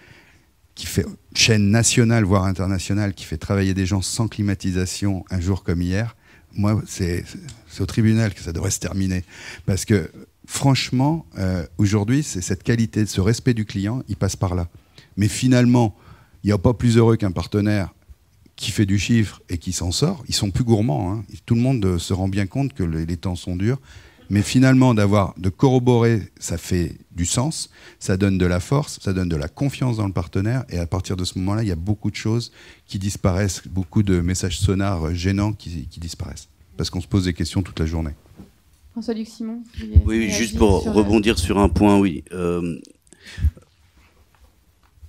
[0.78, 1.04] qui fait
[1.34, 6.14] chaîne nationale, voire internationale, qui fait travailler des gens sans climatisation un jour comme hier,
[6.54, 7.24] moi, c'est
[7.80, 9.24] au tribunal que ça devrait se terminer.
[9.66, 10.08] Parce que,
[10.46, 14.68] franchement, euh, aujourd'hui, c'est cette qualité, ce respect du client, il passe par là.
[15.16, 15.96] Mais finalement,
[16.44, 17.92] il n'y a pas plus heureux qu'un partenaire
[18.54, 21.12] qui fait du chiffre et qui s'en sort, ils sont plus gourmands.
[21.12, 21.24] Hein.
[21.44, 23.80] Tout le monde se rend bien compte que les temps sont durs.
[24.30, 29.12] Mais finalement, d'avoir, de corroborer, ça fait du sens, ça donne de la force, ça
[29.12, 30.64] donne de la confiance dans le partenaire.
[30.68, 32.52] Et à partir de ce moment-là, il y a beaucoup de choses
[32.86, 36.48] qui disparaissent, beaucoup de messages sonars gênants qui, disparaissent.
[36.76, 38.12] Parce qu'on se pose des questions toute la journée.
[38.92, 39.62] François-Luc Simon
[40.04, 42.24] Oui, juste pour rebondir sur un point, oui.
[42.32, 42.78] Euh,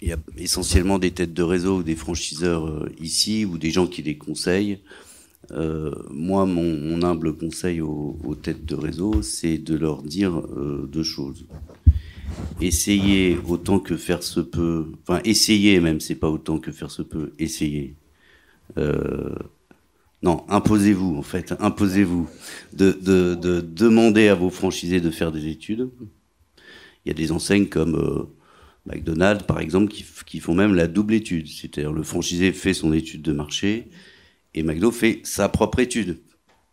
[0.01, 3.71] il y a essentiellement des têtes de réseau ou des franchiseurs euh, ici ou des
[3.71, 4.79] gens qui les conseillent.
[5.51, 10.41] Euh, moi, mon, humble conseil aux, têtes de réseau, c'est de leur dire
[10.87, 11.45] deux choses.
[12.61, 17.01] Essayez autant que faire se peut, enfin essayez même, c'est pas autant que faire se
[17.01, 17.95] peut, essayez.
[20.21, 22.29] non, imposez-vous en fait, imposez-vous
[22.73, 25.89] de, demander à vos franchisés de faire des études.
[27.05, 28.29] Il y a des enseignes comme
[28.85, 31.47] McDonald's, par exemple, qui, font même la double étude.
[31.47, 33.87] C'est-à-dire le franchisé fait son étude de marché
[34.53, 36.19] et McDo fait sa propre étude,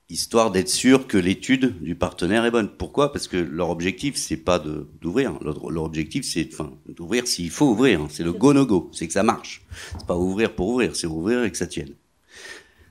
[0.08, 2.68] histoire d'être sûr que l'étude du partenaire est bonne.
[2.68, 3.12] Pourquoi?
[3.12, 5.38] Parce que leur objectif, c'est pas d'ouvrir.
[5.42, 6.48] Leur, objectif, c'est
[6.88, 8.06] d'ouvrir s'il faut ouvrir.
[8.10, 8.90] C'est le go-no-go.
[8.92, 9.62] C'est que ça marche.
[9.98, 11.94] C'est pas ouvrir pour ouvrir, c'est ouvrir et que ça tienne.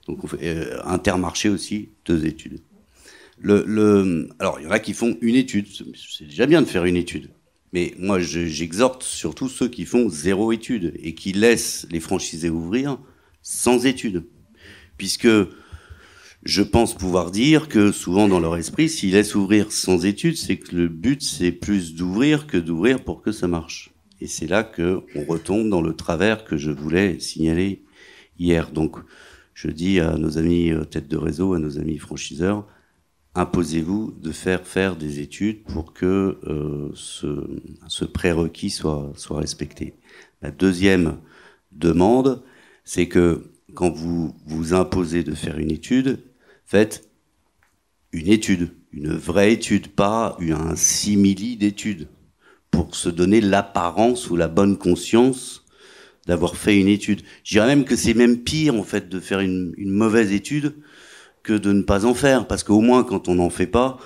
[0.08, 2.62] Donc on fait euh, intermarché aussi, deux études.
[3.44, 5.68] Alors il y en a qui font une étude.
[5.96, 7.30] C'est déjà bien de faire une étude.
[7.74, 12.98] Mais moi, j'exhorte surtout ceux qui font zéro étude et qui laissent les franchisés ouvrir
[13.42, 14.24] sans étude.
[14.98, 15.28] Puisque
[16.46, 20.58] je pense pouvoir dire que souvent dans leur esprit, s'ils laissent ouvrir sans étude, c'est
[20.58, 23.92] que le but, c'est plus d'ouvrir que d'ouvrir pour que ça marche.
[24.22, 27.84] Et c'est là qu'on retombe dans le travers que je voulais signaler
[28.38, 28.72] hier.
[28.72, 28.98] Donc,
[29.56, 32.68] je dis à nos amis euh, tête de réseau, à nos amis franchiseurs,
[33.34, 39.96] imposez-vous de faire faire des études pour que euh, ce, ce, prérequis soit, soit respecté.
[40.42, 41.18] La deuxième
[41.72, 42.44] demande,
[42.84, 46.20] c'est que quand vous vous imposez de faire une étude,
[46.66, 47.10] faites
[48.12, 52.08] une étude, une vraie étude, pas un simili d'étude,
[52.72, 55.66] pour se donner l'apparence ou la bonne conscience
[56.26, 57.22] d'avoir fait une étude.
[57.44, 60.74] Je dirais même que c'est même pire en fait de faire une, une mauvaise étude
[61.44, 64.00] que de ne pas en faire, parce qu'au moins quand on n'en fait pas,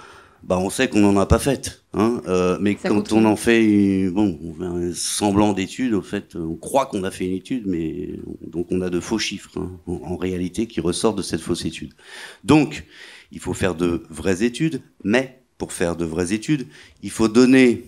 [0.44, 1.84] bah on sait qu'on n'en a pas fait.
[1.94, 6.36] Hein euh, mais quand on en fait, bon, on fait un semblant d'étude, au fait,
[6.36, 8.12] on croit qu'on a fait une étude, mais
[8.46, 11.94] donc on a de faux chiffres hein, en, réalité qui ressortent de cette fausse étude.
[12.44, 12.86] Donc,
[13.32, 16.68] il faut faire de vraies études, mais pour faire de vraies études,
[17.04, 17.84] il faut donner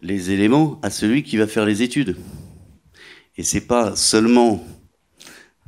[0.00, 2.16] les éléments à celui qui va faire les études.
[3.36, 4.64] Et c'est pas seulement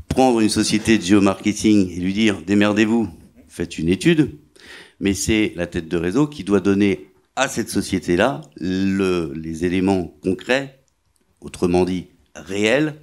[0.09, 3.09] prendre une société de géomarketing et lui dire démerdez-vous,
[3.48, 4.32] faites une étude,
[5.01, 10.14] mais c'est la tête de réseau qui doit donner à cette société-là le, les éléments
[10.22, 10.82] concrets,
[11.40, 12.96] autrement dit réels,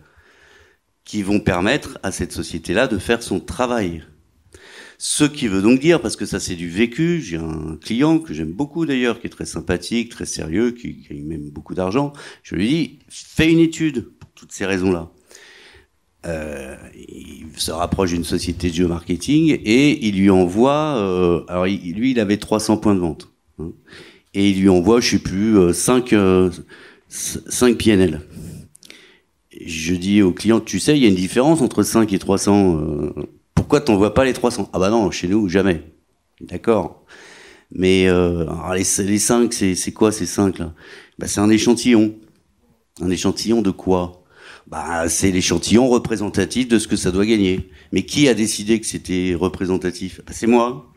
[1.03, 4.03] qui vont permettre à cette société-là de faire son travail.
[4.99, 8.33] Ce qui veut donc dire, parce que ça c'est du vécu, j'ai un client que
[8.33, 12.55] j'aime beaucoup d'ailleurs, qui est très sympathique, très sérieux, qui gagne même beaucoup d'argent, je
[12.55, 15.11] lui dis, fais une étude pour toutes ces raisons-là.
[16.25, 20.97] Euh, il se rapproche d'une société de géomarketing et il lui envoie.
[20.97, 23.71] Euh, alors lui, il avait 300 points de vente hein,
[24.33, 26.51] et il lui envoie, je sais plus, 5 euh,
[27.09, 28.21] 5 PNL.
[29.65, 33.13] Je dis au client, tu sais, il y a une différence entre 5 et 300.
[33.55, 35.81] pourquoi t'envoies pas les 300 Ah bah non, chez nous jamais.
[36.41, 37.03] D'accord.
[37.71, 40.73] Mais alors les, les 5, c'est quoi ces 5 là
[41.17, 42.15] bah, c'est un échantillon.
[43.01, 44.23] Un échantillon de quoi?
[44.67, 47.69] Bah, c'est l'échantillon représentatif de ce que ça doit gagner.
[47.91, 50.21] Mais qui a décidé que c'était représentatif?
[50.25, 50.91] Bah, C'est moi.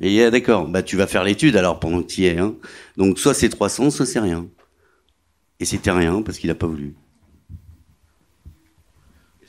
[0.00, 2.38] Et d'accord, bah tu vas faire l'étude alors pendant que tu y es.
[2.38, 2.56] Hein.
[2.96, 4.46] Donc soit c'est 300, soit c'est rien.
[5.60, 6.94] Et c'était rien parce qu'il n'a pas voulu.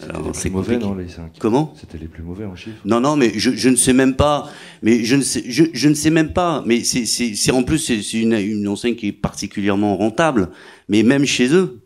[0.02, 1.74] Alors, c'est mauvais, non, les 5 Comment?
[1.80, 2.78] C'était les plus mauvais en chiffres.
[2.84, 4.50] Non, non, mais je, je, ne sais même pas.
[4.82, 6.64] Mais je ne sais, je, je ne sais même pas.
[6.66, 10.50] Mais c'est, en plus, c'est une, une enseigne qui est particulièrement rentable.
[10.90, 11.85] Mais même chez eux,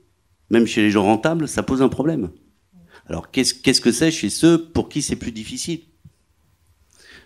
[0.50, 2.30] même chez les gens rentables, ça pose un problème.
[3.08, 5.82] Alors qu'est-ce que c'est chez ceux pour qui c'est plus difficile?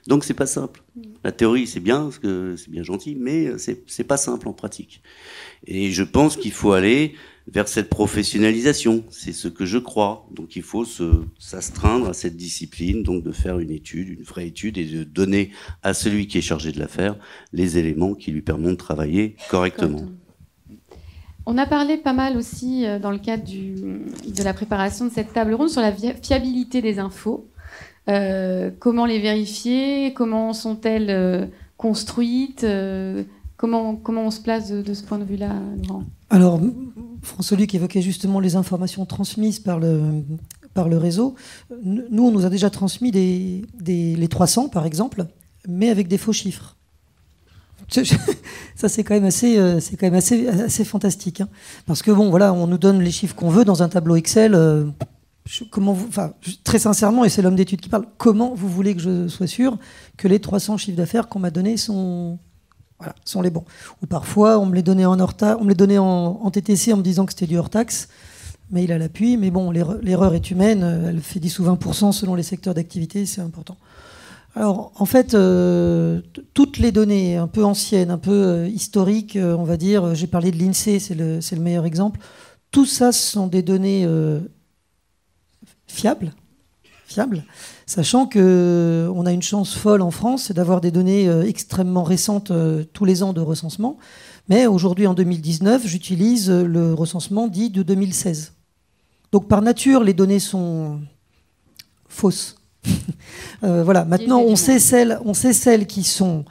[0.08, 0.84] Donc c'est pas simple.
[1.24, 5.02] La théorie c'est bien, c'est bien gentil, mais c'est pas simple en pratique.
[5.66, 7.16] Et je pense qu'il faut aller
[7.48, 9.04] vers cette professionnalisation.
[9.10, 10.28] C'est ce que je crois.
[10.32, 10.86] Donc il faut
[11.40, 15.52] s'astreindre à cette discipline, donc de faire une étude, une vraie étude, et de donner
[15.84, 17.18] à celui qui est chargé de la faire
[17.52, 20.06] les éléments qui lui permettent de travailler correctement.
[21.46, 25.34] On a parlé pas mal aussi euh, dans le cadre de la préparation de cette
[25.34, 27.48] table ronde sur la fiabilité des infos.
[28.10, 30.14] Euh, comment les vérifier?
[30.14, 31.46] Comment sont-elles euh,
[31.78, 32.66] construites?
[33.58, 35.54] Comment, on se place de, ce point de vue-là,
[36.30, 36.60] Alors,
[37.22, 41.36] François Luc évoquait justement les informations transmises par le, réseau.
[41.82, 45.28] Nous, on nous a déjà transmis les 300, par exemple,
[45.66, 46.76] mais avec des faux chiffres.
[48.76, 51.50] ça c'est quand même assez, euh, c'est quand même assez, fantastique, hein.
[51.86, 54.56] parce que bon, voilà, on nous donne les chiffres qu'on veut dans un tableau Excel.
[54.56, 54.86] Euh,
[55.70, 56.34] comment vous, enfin,
[56.64, 58.06] très sincèrement, et c'est l'homme d'études qui parle.
[58.18, 59.78] Comment vous voulez que je sois sûr
[60.18, 62.40] que les 300 chiffres d'affaires qu'on m'a donnés sont
[63.00, 63.66] Voilà, sont les bons?
[64.02, 67.04] Ou parfois, on me les donnait en, on me les donnait en, TTC en me
[67.04, 68.08] disant que c'était du hors taxe,
[68.72, 69.38] mais il a l'appui.
[69.38, 73.42] Mais bon, l'erreur est humaine, elle fait 10 ou 20% selon les secteurs d'activité, c'est
[73.42, 73.78] important.
[74.56, 76.22] Alors, en fait, euh,
[76.54, 80.28] toutes les données un peu anciennes, un peu euh, historiques, euh, on va dire, j'ai
[80.28, 82.20] parlé de l'INSEE, c'est le, le, meilleur exemple,
[82.70, 84.08] tout ça, sont des données
[85.88, 86.34] fiables,
[87.06, 87.44] fiables,
[87.86, 92.52] sachant qu'on a une chance folle en France, c'est d'avoir des données extrêmement récentes
[92.94, 93.98] tous les ans de recensement.
[94.50, 98.54] Mais aujourd'hui, en 2019, j'utilise le recensement dit de 2016.
[99.32, 101.00] Donc, par nature, les données sont
[102.08, 102.56] fausses.
[103.64, 106.44] Euh, voilà, maintenant on sait, celles, on sait celles qui sont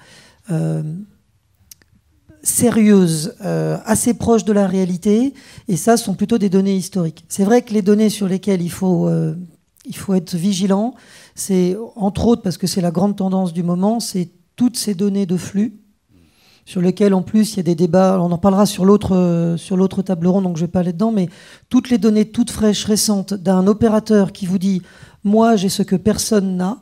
[0.51, 0.83] euh,
[2.43, 5.35] sérieuses, euh, assez proches de la réalité,
[5.69, 7.27] et ça sont plutôt des données historiques.
[7.29, 9.11] C'est vrai que les données sur lesquelles il faut,
[9.85, 10.95] il faut être vigilant,
[11.35, 15.27] c'est entre autres parce que c'est la grande tendance du moment, c'est toutes ces données
[15.27, 15.79] de flux
[16.65, 19.77] sur lesquelles en plus il y a des débats, on en parlera sur l'autre sur
[19.77, 21.29] l'autre table ronde donc je vais pas aller dedans mais
[21.69, 24.81] toutes les données toutes fraîches récentes d'un opérateur qui vous dit
[25.25, 26.79] moi, j'ai ce que personne n'a.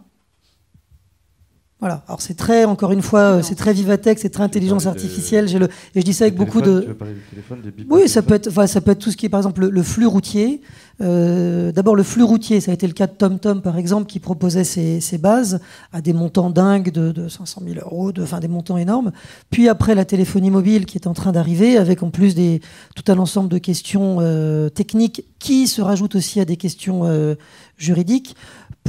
[1.80, 2.02] Voilà.
[2.08, 5.46] Alors c'est très, encore une fois, c'est très Vivatex, c'est très intelligence artificielle.
[5.58, 6.80] Le, et je dis ça avec beaucoup de.
[6.80, 9.16] Tu veux parler du téléphone, des oui, ça peut être, ça peut être tout ce
[9.16, 10.60] qui est, par exemple, le, flux routier.
[11.00, 14.20] Euh, d'abord, le flux routier, ça a été le cas de TomTom, par exemple, qui
[14.20, 15.60] proposait ses, bases
[15.92, 19.12] à des montants dingues de, 500 000 euros, de, enfin des montants énormes.
[19.50, 22.60] Puis après, la téléphonie mobile qui est en train d'arriver, avec en plus des,
[22.94, 27.34] tout un ensemble de questions euh, techniques qui se rajoutent aussi à des questions euh,
[27.76, 28.36] juridiques.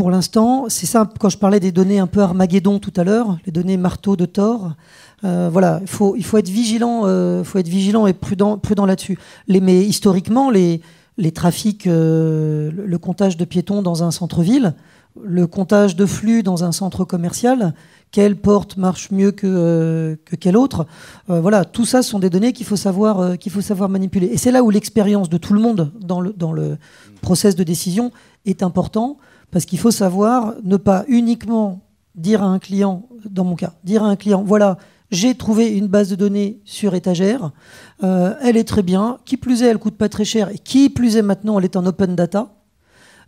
[0.02, 3.38] Pour l'instant, c'est ça, quand je parlais des données un peu Armageddon tout à l'heure,
[3.46, 4.72] les données marteau de Thor,
[5.24, 8.88] euh, voilà, il faut, il faut être vigilant, euh, faut être vigilant et prudent, prudent
[8.88, 9.20] là-dessus.
[9.48, 10.82] mais historiquement, les,
[11.36, 14.74] trafics, euh, le comptage de piétons dans un centre-ville,
[15.24, 17.76] le comptage de flux dans un centre commercial,
[18.10, 20.88] quelle porte marche mieux que, que quelle autre,
[21.28, 24.32] voilà, tout ça sont des données qu'il faut savoir, faut savoir manipuler.
[24.34, 26.80] Et c'est là où l'expérience de tout le monde dans le, dans le
[27.22, 28.12] process de décision
[28.48, 29.20] est important.
[29.52, 31.82] Parce qu'il faut savoir ne pas uniquement
[32.16, 34.78] dire à un client, dans mon cas, dire à un client, voilà,
[35.12, 37.52] j'ai trouvé une base de données sur étagère,
[38.04, 40.90] euh, elle est très bien, qui plus est, elle coûte pas très cher, et qui
[40.90, 42.54] plus est maintenant, elle est en open data.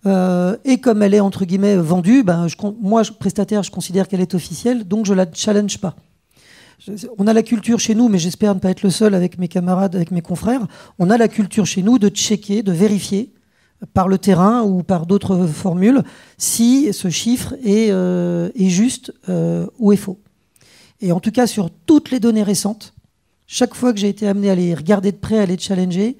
[0.05, 4.21] Euh, et comme elle est entre guillemets vendue, ben, je, moi, prestataire, je considère qu'elle
[4.21, 5.95] est officielle, donc je la challenge pas.
[7.17, 9.47] On a la culture chez nous, mais j'espère ne pas être le seul avec mes
[9.47, 10.67] camarades, avec mes confrères.
[10.99, 13.33] On a la culture chez nous de checker, de vérifier
[13.93, 16.03] par le terrain ou par d'autres formules
[16.37, 20.19] si ce chiffre est, euh, juste euh, ou est faux.
[21.01, 22.93] Et en tout cas, sur toutes les données récentes,
[23.45, 26.17] chaque fois que j'ai été amené à les regarder de près, à les challenger,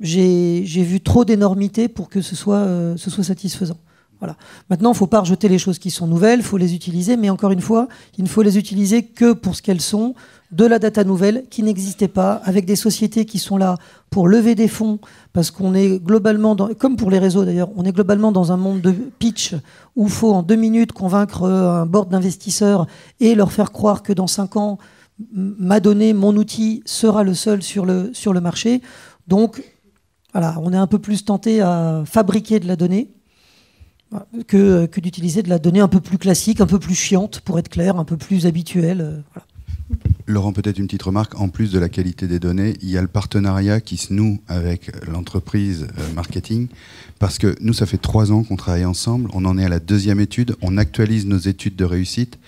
[0.00, 3.78] j'ai vu trop d'énormité pour que ce soit, euh, ce soit satisfaisant.
[4.22, 4.36] Voilà.
[4.70, 7.16] Maintenant, il ne faut pas rejeter les choses qui sont nouvelles, il faut les utiliser,
[7.16, 10.14] mais encore une fois, il ne faut les utiliser que pour ce qu'elles sont,
[10.52, 13.78] de la data nouvelle qui n'existait pas, avec des sociétés qui sont là
[14.10, 15.00] pour lever des fonds,
[15.32, 18.56] parce qu'on est globalement, dans, comme pour les réseaux d'ailleurs, on est globalement dans un
[18.56, 19.56] monde de pitch
[19.96, 22.86] où il faut en deux minutes convaincre un board d'investisseurs
[23.18, 24.78] et leur faire croire que dans cinq ans,
[25.34, 28.82] ma donnée, mon outil sera le seul sur le, sur le marché.
[29.26, 29.60] Donc,
[30.32, 33.10] voilà, on est un peu plus tenté à fabriquer de la donnée
[34.46, 37.68] que, d'utiliser de la donnée un peu plus classique, un peu plus chiante, pour être
[37.68, 39.22] clair, un peu plus habituelle.
[39.32, 39.46] Voilà.
[40.26, 41.38] Laurent, peut-être une petite remarque.
[41.38, 44.40] En plus de la qualité des données, il y a le partenariat qui se noue
[44.46, 46.68] avec l'entreprise euh, marketing.
[47.18, 49.28] Parce que nous, ça fait trois ans qu'on travaille ensemble.
[49.34, 50.56] On en est à la deuxième étude.
[50.62, 52.38] On actualise nos études de réussite.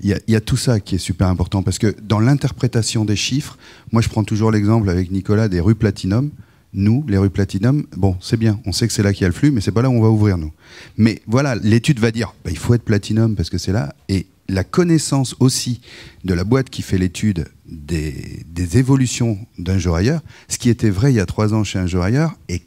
[0.00, 1.62] Il y, a, il y a tout ça qui est super important.
[1.62, 3.56] Parce que dans l'interprétation des chiffres,
[3.92, 6.30] moi, je prends toujours l'exemple avec Nicolas des rues Platinum
[6.74, 9.28] nous, les rues Platinum, bon, c'est bien, on sait que c'est là qu'il y a
[9.28, 10.52] le flux, mais c'est pas là où on va ouvrir, nous.
[10.96, 14.26] Mais voilà, l'étude va dire, bah, il faut être Platinum parce que c'est là, et
[14.48, 15.80] la connaissance aussi
[16.24, 18.44] de la boîte qui fait l'étude des,
[18.78, 21.86] évolutions d'un jour ailleurs, ce qui était vrai il y a trois ans chez un
[21.86, 22.62] jour ailleurs est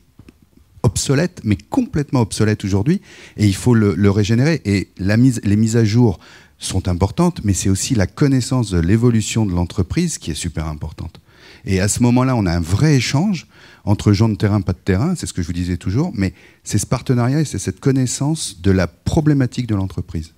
[0.83, 3.01] obsolète, mais complètement obsolète aujourd'hui,
[3.37, 4.61] et il faut le, régénérer.
[4.65, 6.19] Et les mises à jour
[6.59, 11.19] sont importantes, mais c'est aussi la connaissance de l'évolution de l'entreprise qui est super importante.
[11.65, 13.47] Et à ce moment-là, on a un vrai échange
[13.85, 16.33] entre gens de terrain, pas de terrain, c'est ce que je vous disais toujours, mais
[16.63, 20.33] c'est ce partenariat et c'est cette connaissance de la problématique de l'entreprise.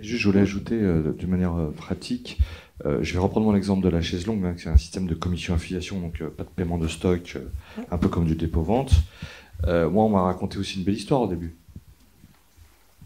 [0.00, 2.38] je voulais ajouter euh, d'une manière euh, pratique,
[2.86, 5.14] euh, je vais reprendre mon exemple de la chaise longue, hein, c'est un système de
[5.14, 7.38] commission-affiliation, donc pas de paiement de stock,
[7.90, 8.92] un peu comme du dépôt-vente.
[9.66, 11.54] moi, on m'a raconté aussi une belle histoire au début.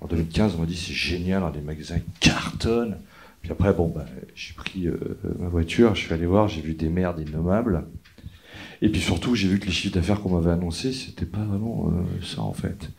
[0.00, 2.96] En 2015, on m'a dit c'est génial, les magasins cartonnent.
[3.46, 4.88] Puis après, bon, bah, j'ai pris
[5.38, 7.84] ma voiture, je suis allé voir, j'ai vu des merdes innommables.
[8.82, 11.88] Et puis surtout, j'ai vu que les chiffres d'affaires qu'on m'avait annoncés, c'était pas vraiment
[11.88, 12.90] euh, ça en fait.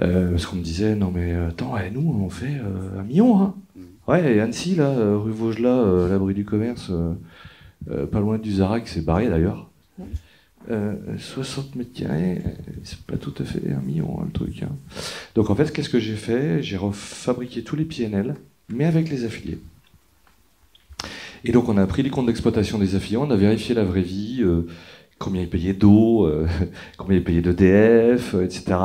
[0.00, 3.42] Euh, parce qu'on me disait, non mais attends, eh, nous on fait euh, un million.
[3.42, 3.54] Hein.
[4.08, 6.90] Ouais, et Annecy, là, euh, rue Vaugelas, l'abri du commerce,
[8.10, 9.68] pas loin du Zara, qui s'est barré d'ailleurs.
[11.18, 12.42] 60 mètres carrés,
[12.82, 14.64] c'est pas tout à fait un million hein, le truc.
[14.64, 14.74] Hein.
[15.36, 16.62] Donc en fait, qu'est-ce que j'ai fait?
[16.62, 18.34] J'ai refabriqué tous les PNL,
[18.68, 19.58] mais avec les affiliés.
[21.44, 24.02] Et donc on a pris les comptes d'exploitation des affiliés, on a vérifié la vraie
[24.02, 24.66] vie, euh,
[25.18, 26.46] combien ils payaient d'eau, euh,
[26.96, 28.76] combien ils payaient d'EDF, euh, etc.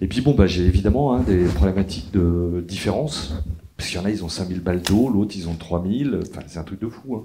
[0.00, 3.34] Et puis bon, bah, j'ai évidemment hein, des problématiques de différence.
[3.76, 6.20] Parce qu'il y en a, ils ont 5000 balles d'eau, l'autre, ils ont 3000.
[6.28, 7.16] Enfin, c'est un truc de fou.
[7.16, 7.22] Hein.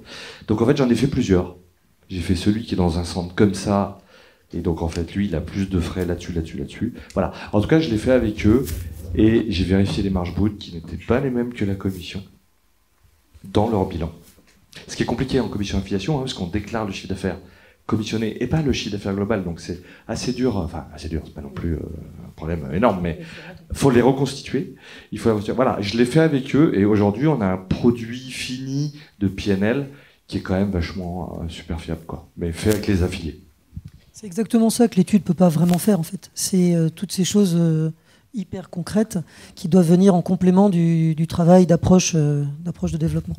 [0.47, 1.57] Donc en fait, j'en ai fait plusieurs.
[2.07, 3.99] J'ai fait celui qui est dans un centre comme ça.
[4.53, 6.93] Et donc en fait, lui, il a plus de frais là-dessus, là-dessus, là-dessus.
[7.13, 7.33] Voilà.
[7.51, 8.65] En tout cas, je l'ai fait avec eux.
[9.17, 12.23] Et j'ai vérifié les marges brutes qui n'étaient pas les mêmes que la commission
[13.43, 14.11] dans leur bilan.
[14.87, 17.37] Ce qui est compliqué en commission affiliation, hein, parce qu'on déclare le chiffre d'affaires
[17.85, 19.43] commissionné et pas le chiffre d'affaires global.
[19.43, 21.79] Donc c'est assez dur, enfin assez dur, c'est pas non plus euh,
[22.25, 23.19] un problème énorme, mais
[23.73, 24.75] faut les reconstituer.
[25.11, 28.99] Il faut voilà, je l'ai fait avec eux et aujourd'hui on a un produit fini
[29.19, 29.89] de PNL
[30.27, 32.27] qui est quand même vachement euh, super fiable, quoi.
[32.37, 33.39] Mais fait avec les affiliés.
[34.11, 36.31] C'est exactement ça que l'étude peut pas vraiment faire en fait.
[36.33, 37.55] C'est euh, toutes ces choses
[38.35, 39.17] hyper concrètes
[39.55, 43.35] qui doivent venir en complément du, du travail d'approche d'approche de développement.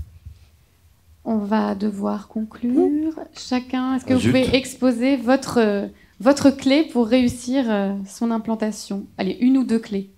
[1.28, 3.12] On va devoir conclure.
[3.36, 5.88] Chacun, est-ce que vous pouvez exposer votre,
[6.20, 9.06] votre clé pour réussir euh, son implantation?
[9.18, 10.08] Allez, une ou deux clés.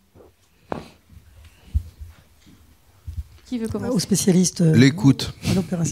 [3.46, 3.94] Qui veut commencer?
[3.94, 4.60] Au spécialiste.
[4.60, 5.32] Euh, L'écoute.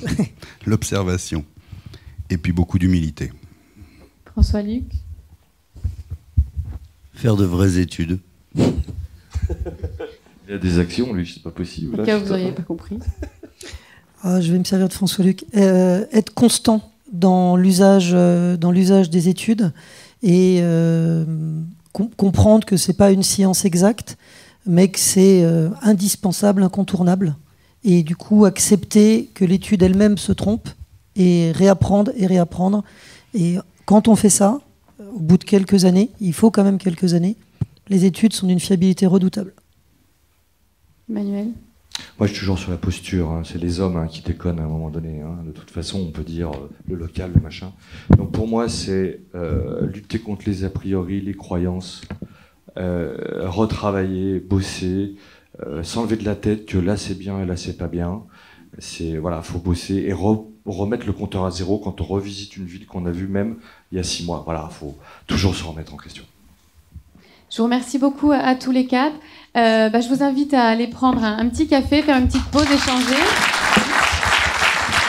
[0.66, 1.46] L'observation.
[2.28, 3.32] Et puis beaucoup d'humilité.
[4.26, 4.84] François-Luc?
[7.14, 8.18] Faire de vraies études.
[10.48, 12.00] Il y a des actions, lui, c'est pas possible.
[12.00, 12.98] En cas, vous n'auriez pas compris.
[14.22, 15.44] Ah, je vais me servir de François Luc.
[15.56, 19.72] Euh, être constant dans l'usage, euh, dans l'usage des études
[20.22, 21.24] et euh,
[21.92, 24.16] comprendre que c'est pas une science exacte,
[24.66, 25.44] mais que c'est
[25.80, 27.36] indispensable, incontournable.
[27.84, 30.68] Et du coup, accepter que l'étude elle-même se trompe
[31.14, 32.82] et réapprendre et réapprendre.
[33.32, 34.58] Et quand on fait ça,
[34.98, 37.36] au bout de quelques années, il faut quand même quelques années,
[37.88, 39.54] les études sont d'une fiabilité redoutable.
[41.08, 41.52] Manuel?
[42.18, 43.30] Moi, je suis toujours sur la posture.
[43.30, 43.42] Hein.
[43.44, 45.20] C'est les hommes hein, qui déconnent à un moment donné.
[45.20, 45.38] Hein.
[45.46, 47.72] De toute façon, on peut dire euh, le local, le machin.
[48.16, 52.02] Donc, pour moi, c'est euh, lutter contre les a priori, les croyances,
[52.76, 55.16] euh, retravailler, bosser,
[55.82, 58.24] s'enlever de la tête que là c'est bien et là c'est pas bien.
[58.78, 62.84] C'est voilà, faut bosser et remettre le compteur à zéro quand on revisite une ville
[62.84, 63.56] qu'on a vue même
[63.90, 64.42] il y a six mois.
[64.44, 66.24] Voilà, faut toujours se remettre en question.
[67.50, 69.14] Je vous remercie beaucoup à, tous les quatre.
[69.56, 72.64] Euh, bah, je vous invite à aller prendre un, petit café, faire une petite pause,
[72.64, 73.22] échanger.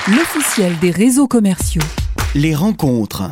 [0.07, 1.81] L'officiel des réseaux commerciaux.
[2.35, 3.23] Les rencontres.